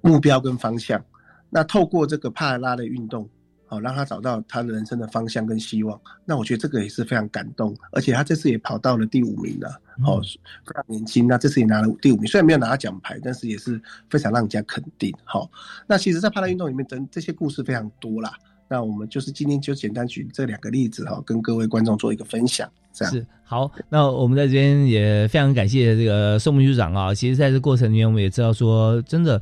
[0.01, 1.03] 目标跟方向。
[1.49, 3.27] 那透过这个帕拉的运动，
[3.67, 5.99] 好让他找到他人生的方向跟希望。
[6.23, 9.69] 那我觉得这个也是非常感动，而且他这次也跑到了第五名了，
[10.05, 10.21] 哦，
[10.65, 11.27] 非常年轻。
[11.27, 15.13] 那这次也拿了第五名，虽然没有拿到奖牌，但是也是非常让人家肯定。
[15.23, 15.49] 好，
[15.87, 18.31] 那其实，在帕拉运动里面，等这些故事非常多啦。
[18.67, 22.67] 那我们就是今天就简单举这两个例子哈，跟各位观众做一个分享。
[22.91, 23.69] 这样是好。
[23.89, 27.13] 那我们在这边也非常感谢这个宋秘书长啊。
[27.13, 29.39] 其实，在这过程里面，我们也知道说，真的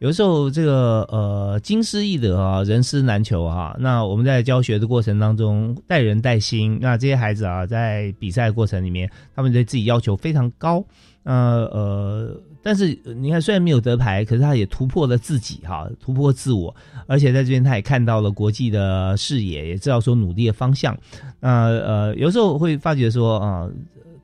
[0.00, 3.76] 有时候这个呃，经师易得啊，人师难求啊。
[3.78, 10.84] 那我们在教学的过程当中，带人带心，那这些孩子啊，在比赛过程里面，他们对自己要求非常高。
[11.22, 11.32] 那
[11.70, 12.40] 呃。
[12.62, 16.76] 但是你看，虽然没有得牌，可是他也突破了自己哈，突破自我，
[17.06, 20.94] 而且在这边他也看到了国际的视野，也知道说努力的方向。
[21.40, 23.66] 那呃，有时候会发觉说啊，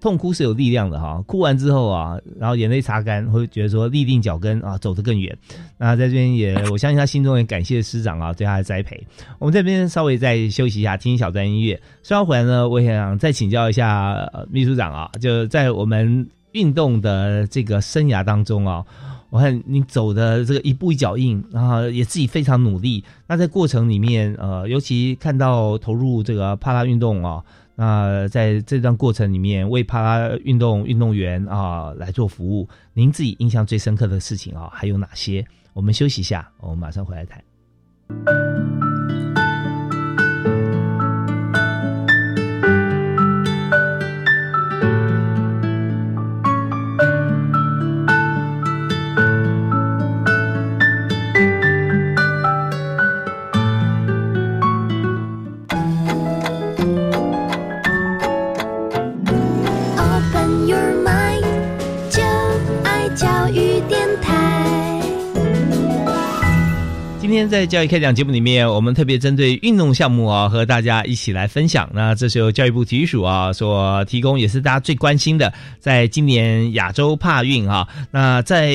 [0.01, 5.37] 痛哭是有力量的哈，哭完之后啊，然后眼泪擦干，会觉得说立定脚跟啊，走得更远。
[5.79, 9.07] 那在这边也，我相信他心中也感谢师长啊对他的栽培。
[9.39, 11.81] 我们这边稍微再休息一下，听一小段音乐。
[12.03, 14.17] 稍后回来呢，我想再请教一下
[14.51, 16.27] 秘书长啊，就在我们。
[16.53, 18.83] 运动的这个生涯当中啊，
[19.29, 23.05] 我看你走的这个一步一脚印，然后也自己非常努力。
[23.27, 27.45] 那在过程里面，呃，尤其看到投入这个帕拉运动啊，
[27.77, 35.47] 那在这段过程里面为帕拉运动运动员啊来做服务，您自己印象最深刻的事情啊还有哪些？
[35.75, 37.45] 我们休息一下，我们马上回来谈。
[67.37, 71.87] 今天在教育开讲节目里面，我们特别针对运动项目啊，和大家一起来分享。
[71.93, 75.53] 那这是由教育部体育署啊所提供，也是大家最关心的。
[75.79, 78.73] 在今年亚洲帕运啊，那在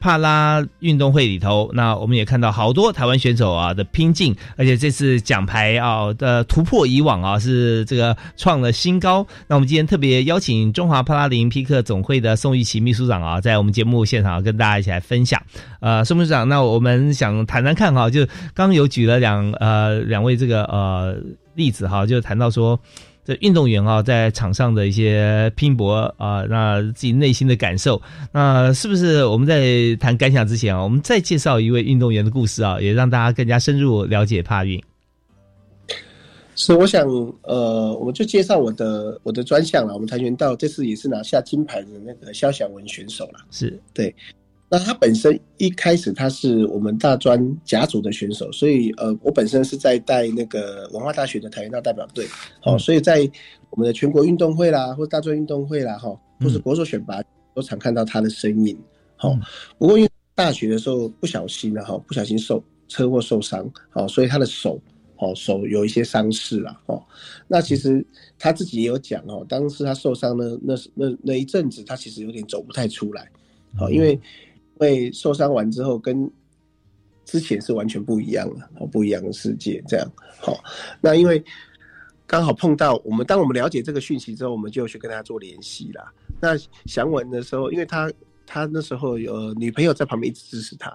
[0.00, 9.26] 帕拉运动会里头，那我们也看到好多台湾选手啊的拼劲，而且这次奖牌啊的突破以往啊，是这个创了新高。
[9.48, 15.38] 那我们今天特别邀请中华帕拉林匹克总会的宋玉琪秘书长啊，在我们节目现场跟大家一起来分享。
[15.80, 17.81] 呃，宋秘书长，那我们想谈谈看。
[17.82, 18.24] 看哈，就
[18.54, 21.16] 刚刚有举了两呃两位这个呃
[21.56, 22.78] 例子哈，就谈到说
[23.24, 34.80] 这运动员啊在场上的一些拼搏啊，那自己内心的感受，那是不是我们在谈感想之前啊，我们再介绍一位运动员的故事啊，也让大家更加深入了解帕运。
[36.54, 37.04] 是，我想
[37.42, 39.92] 呃，我们就介绍我的我的专项了。
[39.94, 43.40] 我们跆拳道这次也是拿下金牌的那个肖小文选手了。
[43.50, 44.14] 是对。
[44.72, 52.26] 那他本身一开始他是我们大专甲组的选手，所以呃，我本身是在带那个文化大学的跆拳道代表队，
[52.58, 53.30] 好，所以在
[53.68, 57.22] 我们的全国运动会啦，或大专运动会啦，哈，或是国手选拔，
[57.54, 58.74] 都常看到他的身影。
[59.14, 59.38] 好，
[59.76, 64.80] 不过因为大学的时候不小心了哈，不小心受车祸受伤，好，所以他的手，
[65.18, 66.98] 哦，手有一些伤势了，哦，
[67.46, 68.02] 那其实
[68.38, 73.30] 他自己也有讲哦，当时他受伤呢，那那那一阵子他其实有点走不太出来，
[73.76, 74.18] 好，因为。
[74.78, 76.30] 被受伤完之后，跟
[77.24, 80.58] 之前是完全不一样了，哦，不一样的世界，这样好。
[81.00, 81.42] 那因为
[82.26, 86.12] 刚好碰到我们，当我们了解这个讯息之后，我们就去跟他做联系啦。
[86.40, 86.56] 那
[86.86, 88.12] 祥文的时候，因为他
[88.46, 90.92] 他那时候有女朋友在旁边一直支持他，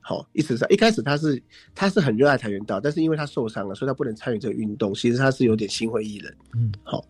[0.00, 1.42] 好，一直在一开始他是
[1.74, 4.92] 他是很热爱跆拳道，但是因为他受伤了，所以他不能参与这个运动。
[4.92, 7.04] 其实他是有点心灰意冷，嗯，好。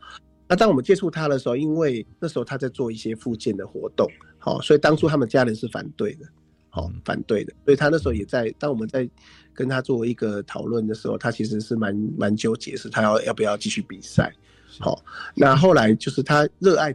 [0.50, 4.10] 那当我们接触他的时候，因为那时候他在做一些复健的活动。
[4.36, 6.26] 好，所以当初他们家人是反对的，
[6.70, 7.52] 好，反对的。
[7.64, 9.08] 所以他那时候也在，当我们在
[9.54, 14.32] 跟他做一个讨论的时候，他其实是蛮蛮纠结，是他要要不要继续比赛。
[14.80, 15.00] 好，
[15.36, 16.92] 那后来就是他热爱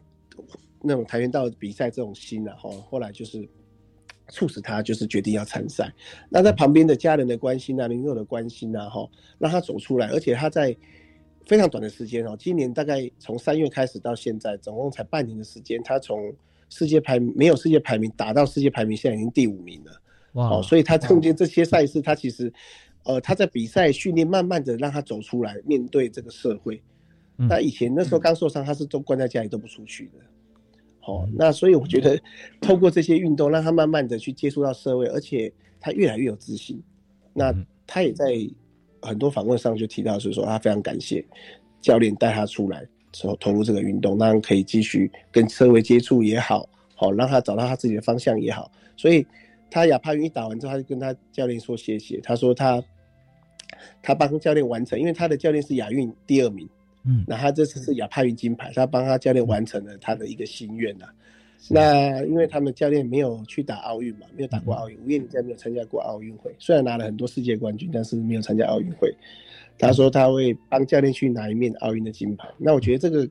[0.81, 3.47] 那种跆拳道比赛这种心啊，哈，后来就是
[4.27, 5.93] 促使他就是决定要参赛。
[6.27, 10.75] 那在旁边的家人的关心啊，民众的关心啊，哈，让他走出来，而且他在
[11.45, 16.33] 非常短的时间哦，今年大概从三月开始到现在，总共才半年的时间，他从
[16.69, 20.01] 世界排没有世界排名，打到世界排名现在已经第五名了。
[20.33, 20.61] 哇！
[20.61, 22.51] 所以他中间这些赛事，他其实，
[23.03, 26.81] 呃，他在比赛训练，慢慢的让他走出来，面对这个社会。
[27.37, 30.19] 那以前那时候刚受伤，他是都关在家里都不出去的。
[30.99, 32.19] 好，那所以我觉得，
[32.59, 36.81] 透过这些运动，让他慢慢的去接触到社会，而且他越来越有自信。
[37.33, 37.53] 那
[37.85, 38.25] 他也在
[39.05, 41.23] 很多访问上就提到，是说他非常感谢
[41.79, 42.85] 教练带他出来。
[43.11, 48.69] 之后投入这个运动，当然可以继续跟社会接触也好，好让他找到他自己的方向也好。
[48.97, 49.25] 所以
[49.71, 52.19] 他亚帕运一打完之后，他就跟他教练说谢谢。
[52.19, 52.83] 他说他
[54.03, 56.67] 他帮教练完成，因为他的教练是亚运第二名，
[57.05, 61.05] 嗯，那他这次是亚帕运金牌，他帮他教练完成了他的一个心愿呐。
[61.69, 69.13] 那因为他们教练没有去打奥运嘛，没有打过奥运，吴彦在没有参加过奥运会，虽然拿了很多世界冠军，但是没有参加奥运会。
[69.77, 73.27] 他说他会帮教练去拿一面奥运的金牌，那我觉得这个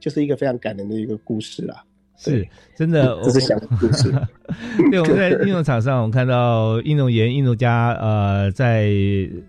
[0.00, 1.84] 就是一个非常感人的一个故事啦。
[2.16, 2.46] 是，
[2.76, 4.10] 真的，这是想故事。
[4.90, 8.88] 对，我们在 运动场上，我们看到运动员、运动家，呃，在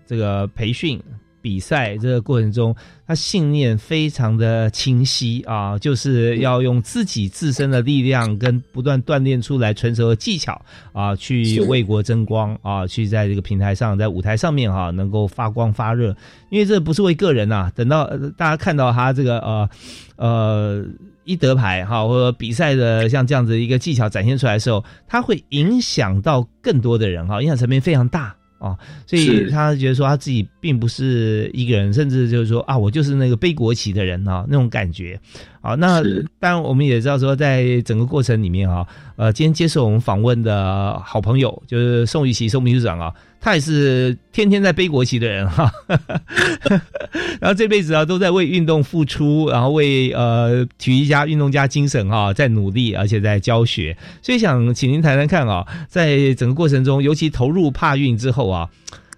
[0.04, 1.00] 这个培训。
[1.46, 2.74] 比赛这个过程中，
[3.06, 10.60] 他信念非常的清晰啊，就是要用自己自身的力量跟不断锻炼出来成熟的技巧
[10.92, 16.16] 啊，去为国争光啊，去在这个平台上，在舞台上面哈，能够发光发热。
[16.50, 19.70] 因为这不是为个人呐，等到大家看到他这个呃
[20.16, 20.84] 呃
[21.22, 28.34] 一得牌哈，或者比赛的像这样子一个技巧展现出来的时候，他会影响到更多的人哈，影响层面非常大。
[28.66, 35.18] 啊，所以他觉得说他自己并不是一个人，甚至就是说啊，我就是那个背国旗的人啊，那种感觉。
[35.66, 36.00] 好，那
[36.38, 38.86] 当然我们也知道说，在整个过程里面啊，
[39.16, 43.12] 呃，今天接受我们访问的好朋友就是宋玉琪宋秘书长啊。
[43.40, 45.68] 他也是天天在背国旗的人哈，
[47.40, 53.96] 然后这辈子啊都在为运动付出，然后为呃体育家、运动家精神哈在努力，而且在教学。
[54.22, 58.68] 所以想请您谈谈看啊，在整个过程中，尤其投入帕运之后啊，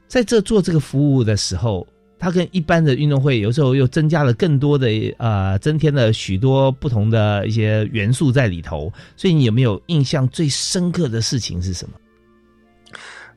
[0.06, 1.86] 在这做这个服务的时候，
[2.18, 4.88] 他跟一般的运动会有时候又增加了更多的
[5.18, 8.92] 呃，增添了许多不同的一些元素在里头。
[9.16, 11.94] 所以你有没有印象最深刻的事情是什么？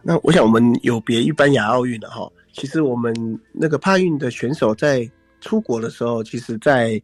[0.03, 3.13] 那我想，我们有别一般亚奥运的哈，其实我们
[3.53, 5.07] 那个帕运的选手在
[5.39, 6.99] 出国的时候，其实，在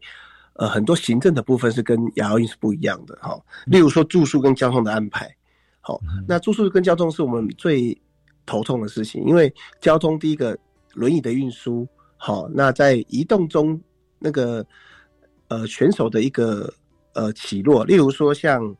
[0.54, 3.38] 呃很多行政的部分是跟亚奥运是不一样的哈。
[3.66, 5.32] 例如说住宿跟交通的安排，
[5.80, 7.96] 好，那住宿跟交通是我们最
[8.44, 10.58] 头痛的事情，因为交通第一个
[10.98, 11.86] 轮椅的运输，
[12.16, 13.80] 好，那在移动中
[14.18, 14.66] 那个
[15.48, 16.72] 呃选手的一个
[17.14, 18.76] 呃起落，例如说像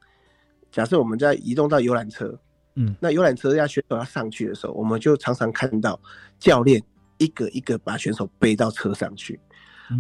[0.71, 2.39] 假设我们在移动到游览车。
[2.81, 6.01] 嗯，那游览车要选手要上去的时候，我们就常常看到
[6.39, 6.81] 教练
[7.16, 9.41] 一个一个把选手背到车上去。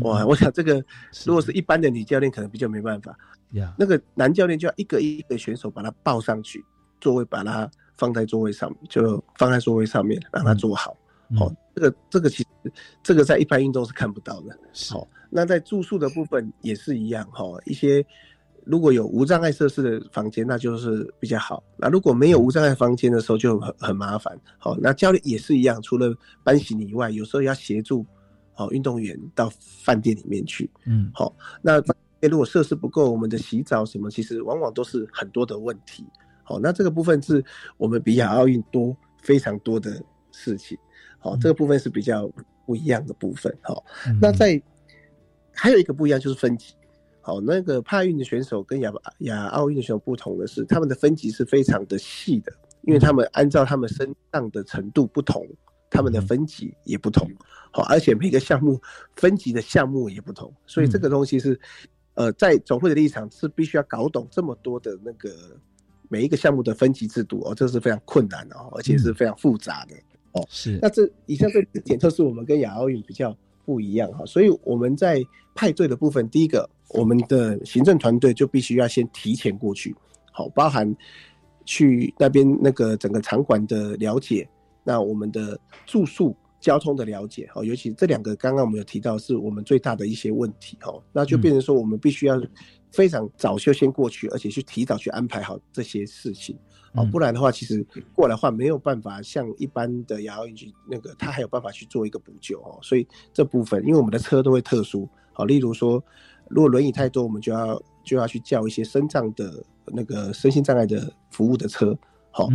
[0.02, 0.74] 哇，我想这个
[1.24, 3.18] 如果是一般的女教练，可能比较没办法。
[3.54, 6.64] 呀，那个男教练就要一个一个选手把他抱上去，
[7.00, 10.96] 座位把他放在座位上，就放在座位上面让他坐好。
[11.36, 12.72] 好，这个这个其实
[13.02, 14.58] 这个在一般运动是看不到的。
[14.90, 17.24] 好，那在住宿的部分也是一样。
[17.30, 18.04] 哈，一些。
[18.64, 21.64] 如果有无障碍设施的房间，那就是比较好。
[21.78, 24.38] 那如果没有无障碍房间的时候，就很很麻烦。
[24.58, 26.14] 好，那教练也是一样，除了
[26.44, 28.04] 搬行李以外，有时候要协助
[28.52, 30.70] 好运动员到饭店里面去。
[30.84, 31.82] 嗯，好，那
[32.20, 36.04] 如果设施不够，我们的洗澡什么，其实往往都是很多的问题。
[36.42, 37.42] 好，那这个部分是
[37.78, 40.76] 我们比亚奥运多非常多的事情。
[41.18, 42.30] 好，这个部分是比较
[42.66, 43.54] 不一样的部分。
[43.62, 43.84] 好，
[44.20, 44.60] 那在
[45.52, 46.74] 还有一个不一样就是分级。
[47.20, 52.50] 好，那个帕运的选手跟亚亚奥运的选手不同的是，他们的分级是非常的细的，
[52.82, 55.46] 因为他们按照他们身上的程度不同，
[55.90, 57.28] 他们的分级也不同。
[57.70, 58.80] 好，而且每个项目
[59.16, 61.60] 分级的项目也不同，所以这个东西是，
[62.14, 65.30] 呃，在总会的立场是必须要搞懂这么多的那个
[66.08, 69.94] 每一个项目的分级制度哦，这是非常困难的哦，而且是非常复杂的
[70.38, 70.46] 哦。
[70.48, 70.78] 是。
[70.80, 75.22] 那这以上这点测是我们跟亚奥运比较不一样哈，所以我们在
[75.54, 76.68] 派对的部分，第一个。
[76.92, 79.94] 我们的行政团队就必须要先提前过去，
[80.32, 80.96] 好，包含
[81.66, 84.48] 去那边那个整个场馆的了解，
[84.84, 92.40] 那我们的住宿、交通的了解，好，尤其这两个刚刚我们有提到是我们最大的一些问题，哈，那就变成说我们必须要
[92.90, 96.56] 非常早就先过去，而且去提早去安排好这些事情，
[96.98, 97.84] 哦，不然的话，其实
[98.14, 106.02] 过来的话没有办法像一般的牙奥运局那个他还有办法去做一个补救哦，所以这部分因为我们的车都会特殊，好，例如说。
[106.50, 111.94] 如果轮椅太多，我们就要就要去叫一些身障的那个身心障碍的服务的车，
[112.30, 112.48] 好，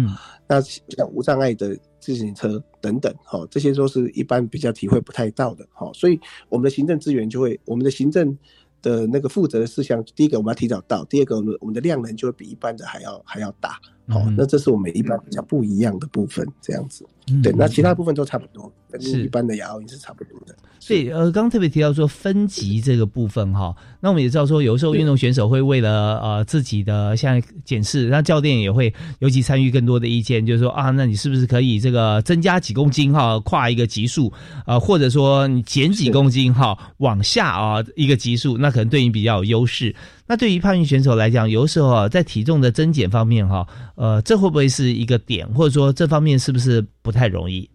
[0.47, 6.19] 那像无障碍的自行车等等，好，这些都是一般比较体会不太到的，好，所以
[6.49, 8.35] 我们的行政资源就会，我们的行政
[8.83, 13.79] 的那个负责的事项，第一个我们要提早到，第二个我们我们的量能就会比一般的还要还要大。
[14.09, 17.03] 好，那这是我们一般比较不一样的部分，这样子。
[17.41, 20.55] 对，那其他部分都差不多，跟一般的亚奥运是差不多的。
[20.79, 34.33] 所以，呃，刚刚特别提到说分级这个部分哈，那我们也知道说，有时候运动选手会为了呃自己的像检视，那教练也会尤其参与更多的意见，就是说啊，那你是不是可以这个增加几公斤哈，跨一个级数
[34.65, 39.95] 啊，或者说你减几公斤哈，往下啊一个级数，那可能对你比较有优势。
[40.27, 43.65] 那对于胖运选手来讲，有时候啊，在体重的增减方面哈，
[43.95, 47.69] 呃，这会不会是一个点，或者说这方面是不是不太容易？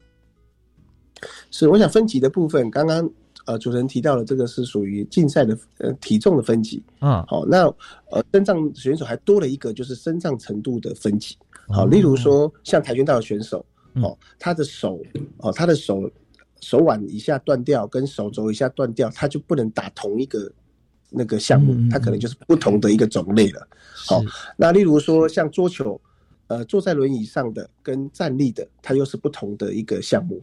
[1.51, 3.11] 是，我想分级的部分，刚刚
[3.47, 7.25] 呃主持人提到了，这个是属于竞赛的呃体重的分级啊。
[7.29, 7.67] 好，那
[8.11, 11.37] 呃身障选手还多了一个，就是身障程度的分级。
[11.69, 15.01] 好，例如说像跆拳道的选手，哦，他的手
[15.39, 16.11] 哦，他的手
[16.61, 20.51] 手腕以下断掉，跟手肘以下断掉，他就不能打同一个。
[21.11, 23.67] 那个项目，它可能就是不同的一个种类了。
[23.95, 24.21] 好，
[24.59, 25.99] 那例如说像桌球，
[26.49, 30.39] 呃，坐在轮椅上的跟站立的，它又是不同的一个项目。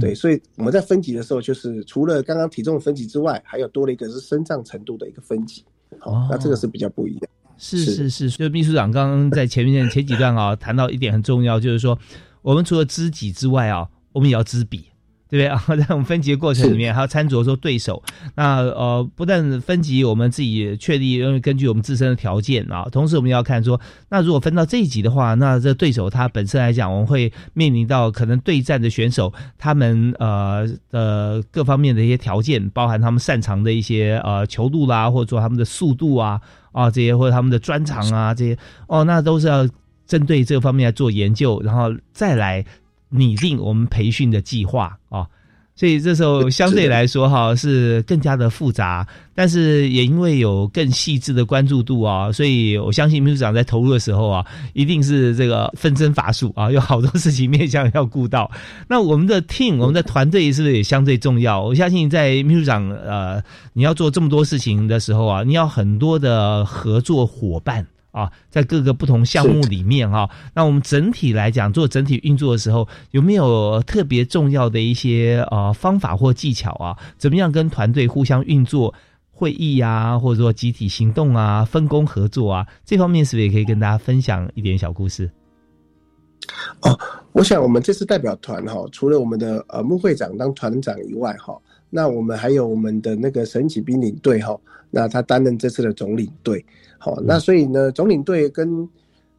[0.00, 5.64] 对，所以我们在分级的时候，就是除了刚刚体重分级之外，还有多了一个是生长程度的一个分级。
[5.98, 7.22] 好，那这个是比较不一样。
[7.56, 11.98] 是是是，就秘书长刚刚在前面前几段啊，谈到一点很重要，就是说
[12.42, 14.86] 我们除了知己之外啊，我们也要知彼。
[15.28, 15.60] 对不对啊？
[15.76, 18.02] 在我们分级的过程里面，还要参酌说对手。
[18.34, 38.56] 那呃，不但分级，我们自己确立，因为根据我们自身的条件啊，同时我们要看说，那如果分到这一级的话，那这对手他本身来讲，我们会面临到可能对战的选手，他们呃呃各方面的一些条件，包含他们擅长的一些呃球路啦，或者说他们的速度啊啊这些，或者他们的专长啊这些
[38.86, 39.68] 哦，那都是要
[40.06, 42.64] 针对这方面来做研究，然后再来。
[43.08, 45.26] 拟定我们培训的计划啊，
[45.74, 58.50] 所以这时候相对来说哈是更加的复杂，但是也因为有更细致的关注度啊，所以我相信秘书长在投入的时候啊，一定是这个分身乏术啊，有好多事情面向要顾到。
[58.88, 61.62] 那我们的 team，我们的团队是不是也相对重要？
[61.62, 63.42] 我相信在秘书长呃，
[63.72, 67.86] 你要做这么多事情的时候啊，你要很多的合作伙伴。
[68.16, 76.96] 啊，在各个不同项目里面啊，那我们整体来讲做整体运作的时候，有没有特别重要的一些呃方法或技巧啊？
[77.18, 78.94] 怎么样跟团队互相运作
[79.30, 85.30] 会议啊，或者说集体行动啊，分工合作啊，这方面是不是也可以跟大家分享一点小故事？
[86.80, 86.98] 哦，
[87.32, 91.54] 我想我们这次代表团哈，除了我们的呃穆会长当团长以外哈，
[91.90, 94.58] 那我们还有我们的那个神奇兵领队哈，
[94.90, 96.64] 那他担任这次的总领队。
[97.06, 98.88] 好，那所以呢，总领队跟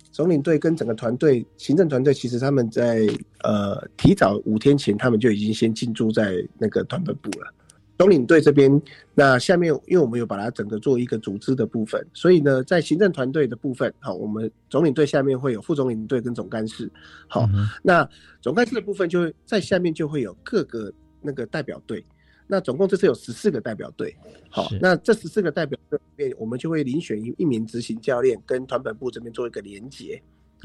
[0.09, 3.05] 总领队跟整个团队、行政团队，其实他们在
[3.43, 7.53] 呃提早五天前，他们就已经先进驻在那个团本部了。
[7.97, 8.82] 总领队这边，
[9.13, 16.89] 那下面因为我们有把它整个做一个组织的部分，所以呢，在行政团队的部分，好，我们总领队下面会有副总领队跟总干事。
[17.28, 17.49] 好，
[17.84, 18.09] 那
[18.41, 20.89] 总干事的部分就会在下面就会有各个
[21.22, 22.01] 那个代表队。
[22.48, 24.16] 那总共这次有十四个代表队，
[24.50, 30.22] 好，那这十四个代表队里面，我们就会遴选一一名执行教练跟团本部这边做一个连接，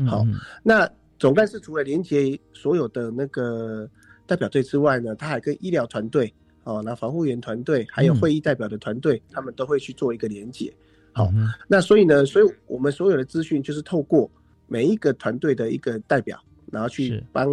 [0.06, 0.24] 好，
[0.62, 3.88] 那总干事除了连接所有的那个
[4.26, 6.32] 代表队之外呢，他还跟医疗团队，
[6.64, 10.72] 哦，那防护员团队还有会议代表的团队，他们都会去做一个连接，
[11.12, 11.30] 好，
[11.66, 14.30] 那所以呢，所以我们所有的资讯就是透过
[14.68, 17.48] 每一个团队的一个代表，然后去帮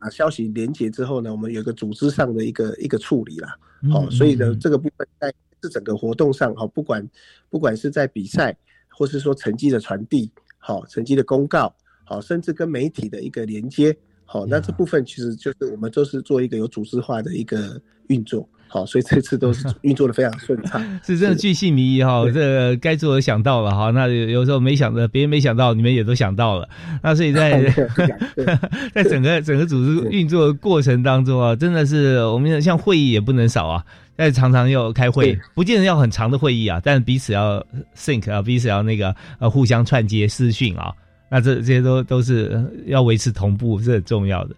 [0.00, 3.56] 啊消息连接之后呢，我们有个组织上的一个一个处理啦。
[3.90, 7.08] 好，所以呢这个部分在这整个活动上，好，不管
[7.48, 8.56] 不管是在比赛，
[8.88, 11.74] 或是说成绩的传递，好成绩的公告，
[12.04, 18.48] 好甚至跟媒体的一个连接，好，那这部分其实就是我们都是做一个有组织化的一个运作。
[18.72, 22.24] 好，所以这次都是运作的非常顺畅， 是真的巨细靡遗哈。
[22.32, 26.68] 这该做的想到了哈，那有时候没想的，别人没想到，你们也都想到了。
[27.02, 27.64] 那所以在
[28.94, 37.66] 在整个整个组织运作过程当中啊，真的是我们像会议也不能少啊，但常常要开会，不见得要很长的会议啊，但彼此要
[37.96, 40.94] think 啊，彼此要那个呃互相串接私讯啊。
[41.30, 44.54] 那这这些都都是要维持同步是很重要的，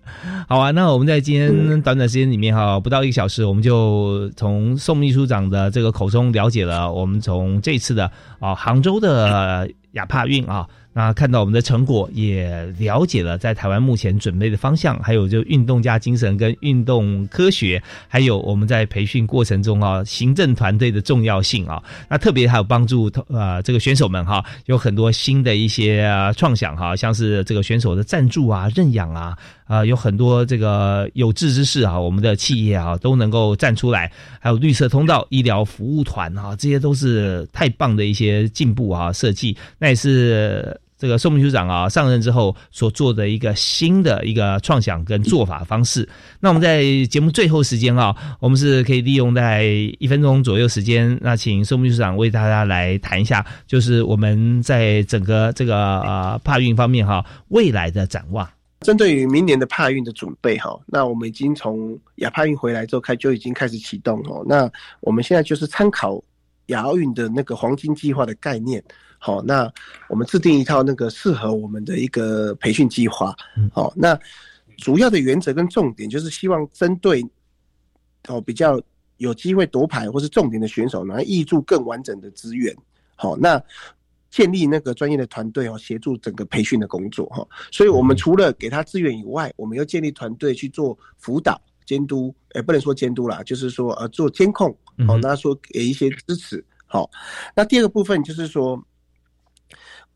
[0.49, 0.71] 好啊。
[0.71, 8.11] 那我们在今天短短时间里面哈，不到一个小时，我们就从宋秘书长的这个口中了解了我们从这次的
[8.41, 10.67] 啊杭州的亚帕运啊。
[10.93, 21.83] 那看到我们的成果，也了解了在台湾目前准备的方向，还有就运动家精神跟运动科学，还有我们在培训过程中啊，行政团队的重要性啊。
[22.09, 29.37] 那特别还有帮助呃这个选手们哈，有很多新的一些创想哈，像是这个选手的赞助啊、认养啊
[29.73, 40.79] 啊，有很多这个有志之士啊，我们的企业啊都能够站出来，还有绿色通道、医疗服务团啊，这些都是太棒的一些进步啊设计，那也是。
[41.03, 46.09] 这个宋秘书长啊，上任之后所做的一个新的一个创想跟做法方式。
[46.39, 49.65] 那我们在节目最后时间啊，我们是可以利用在
[49.99, 58.49] 一分钟左右时间，那请宋秘书长为大家来谈一下，就是我们在整个这个呃帕运方面哈未来的展望。
[58.83, 64.45] 针对于明年的帕运的准备哈，那我们已经从亚帕运回来之后开就已经开始启动哦。
[64.47, 64.71] 那
[65.01, 66.23] 我们现在就是参考
[66.67, 68.83] 亚奥运的那个黄金计划的概念。
[69.19, 69.73] 好，那
[70.09, 73.33] 我们制定一套那个适合我们的一个培训计划。
[73.73, 74.19] 好，那
[74.79, 77.25] 主要的原则跟重点就是希望针对
[78.27, 78.81] 哦比较
[79.19, 82.77] 有机会夺牌或是重点的选手，然后挹注更完整的资源。
[83.15, 83.63] 好，那
[84.33, 87.47] 建立那个专业的团队哦，协助整个培训的工作哈。
[87.71, 94.77] 所以我们除了给他资源以外，我们要建立团队去做辅导、监督，也不能说监督啦，就是说呃做监控。
[95.07, 96.65] 好，那说给一些支持。
[96.87, 97.09] 好，
[97.55, 98.83] 那第二个部分就是说。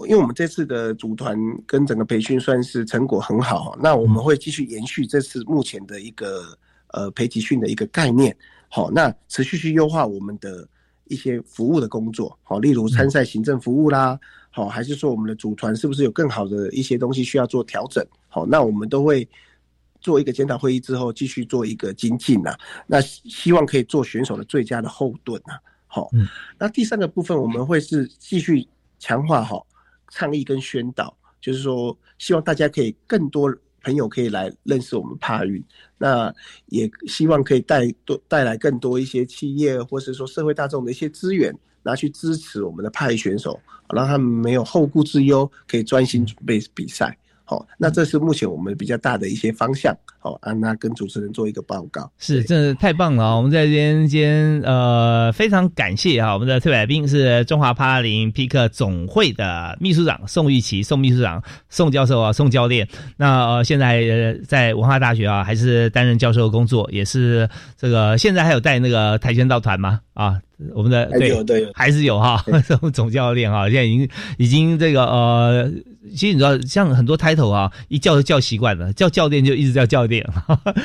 [0.00, 1.34] 因为我们这次的组团
[1.66, 6.54] 跟整个培训算是成果很好，那我们会继续延续这次目前的一个
[6.88, 8.36] 呃培集训的一个概念，
[8.68, 10.68] 好，那持续去优化我们的
[11.08, 14.18] 一些服务的工作，好，例如参赛行政服务啦，
[14.50, 19.28] 好，还是说我们的组团是不是有更好的一些东西需要做调整，好，那我们都会
[20.00, 25.54] 做一个检讨会议之后，继续做一个精进呐，那希望可以做选手的最佳的后盾呐，
[25.86, 26.10] 好，
[26.58, 28.66] 那第三个部分我们会是继续
[28.98, 29.66] 强化好。
[30.12, 33.52] 倡议跟宣导，就是说，希望大家可以更多
[33.86, 35.62] 朋友可以来认识我们帕运，
[35.96, 36.34] 那
[36.66, 43.60] 也希望可以带多带来更多一些企业或是说社会大众的一些资源，拿去支持我们的派选手，
[43.94, 47.16] 让他们没有后顾之忧，可以专心准备比赛。
[47.48, 49.96] 好，那这是目前我们比较大的一些方向。
[50.18, 52.10] 好，安娜跟主持人做一个报告。
[52.18, 53.36] 是，真的太棒了啊！
[53.36, 62.88] 我们在这边间呃，非常感谢啊，我们的特别来宾是中华帕拉林匹克总会的秘书长宋玉琪，宋秘书长，宋教授啊，宋教练。
[63.16, 70.00] 那呃，现在在文化大学啊，还是担任教授工作，也是这个现在还有带那个跆拳道团吗？
[70.14, 70.40] 啊，
[70.74, 72.42] 我们的对对，还是有哈，
[72.92, 75.70] 总教练哈，现在已经已经这个呃。
[76.14, 80.24] 其实你知道，像很多 title 啊，一叫就叫习惯了，叫教练就一直叫教练。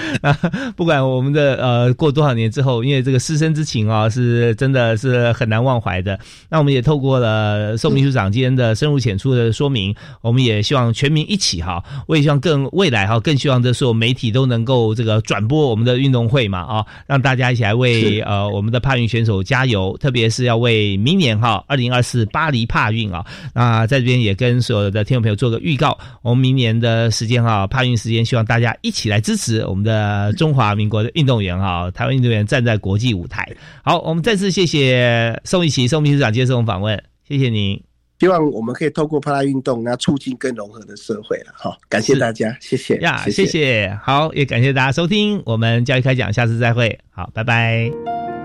[0.75, 6.19] 不管我们的呃过多少年之后，因为这个师生之情啊，是真的是很难忘怀的。
[6.49, 25.01] 那我们也透过了宋秘书长今天的深入浅出的说明，我们也希望全民一起哈，我也希望更未来哈，更希望的所有媒体都能够这个转播我们的运动会嘛啊，让大家一起来为呃我们的帕运选手加油，特别是要为明年哈二零二四巴黎帕运啊，那在这边也跟所有的。
[25.11, 33.45] 听众朋友做个预告，我们明年的时间哈，帕运时间，希望大家一起来支持我们的中华民国的运动员哈，台湾运动员站在国际舞台。
[33.83, 37.77] 好，我们再次谢谢宋一奇宋秘书长接受我们访问，谢谢您。
[38.19, 41.51] 希望我们可以透过帕拉运动，那促进更融合的社会了。
[41.53, 43.93] 好，感谢大家，谢谢呀，谢谢。
[44.01, 46.97] 好，也感谢大家收听我们教育开讲，下次再会。
[47.09, 48.40] 好，拜拜。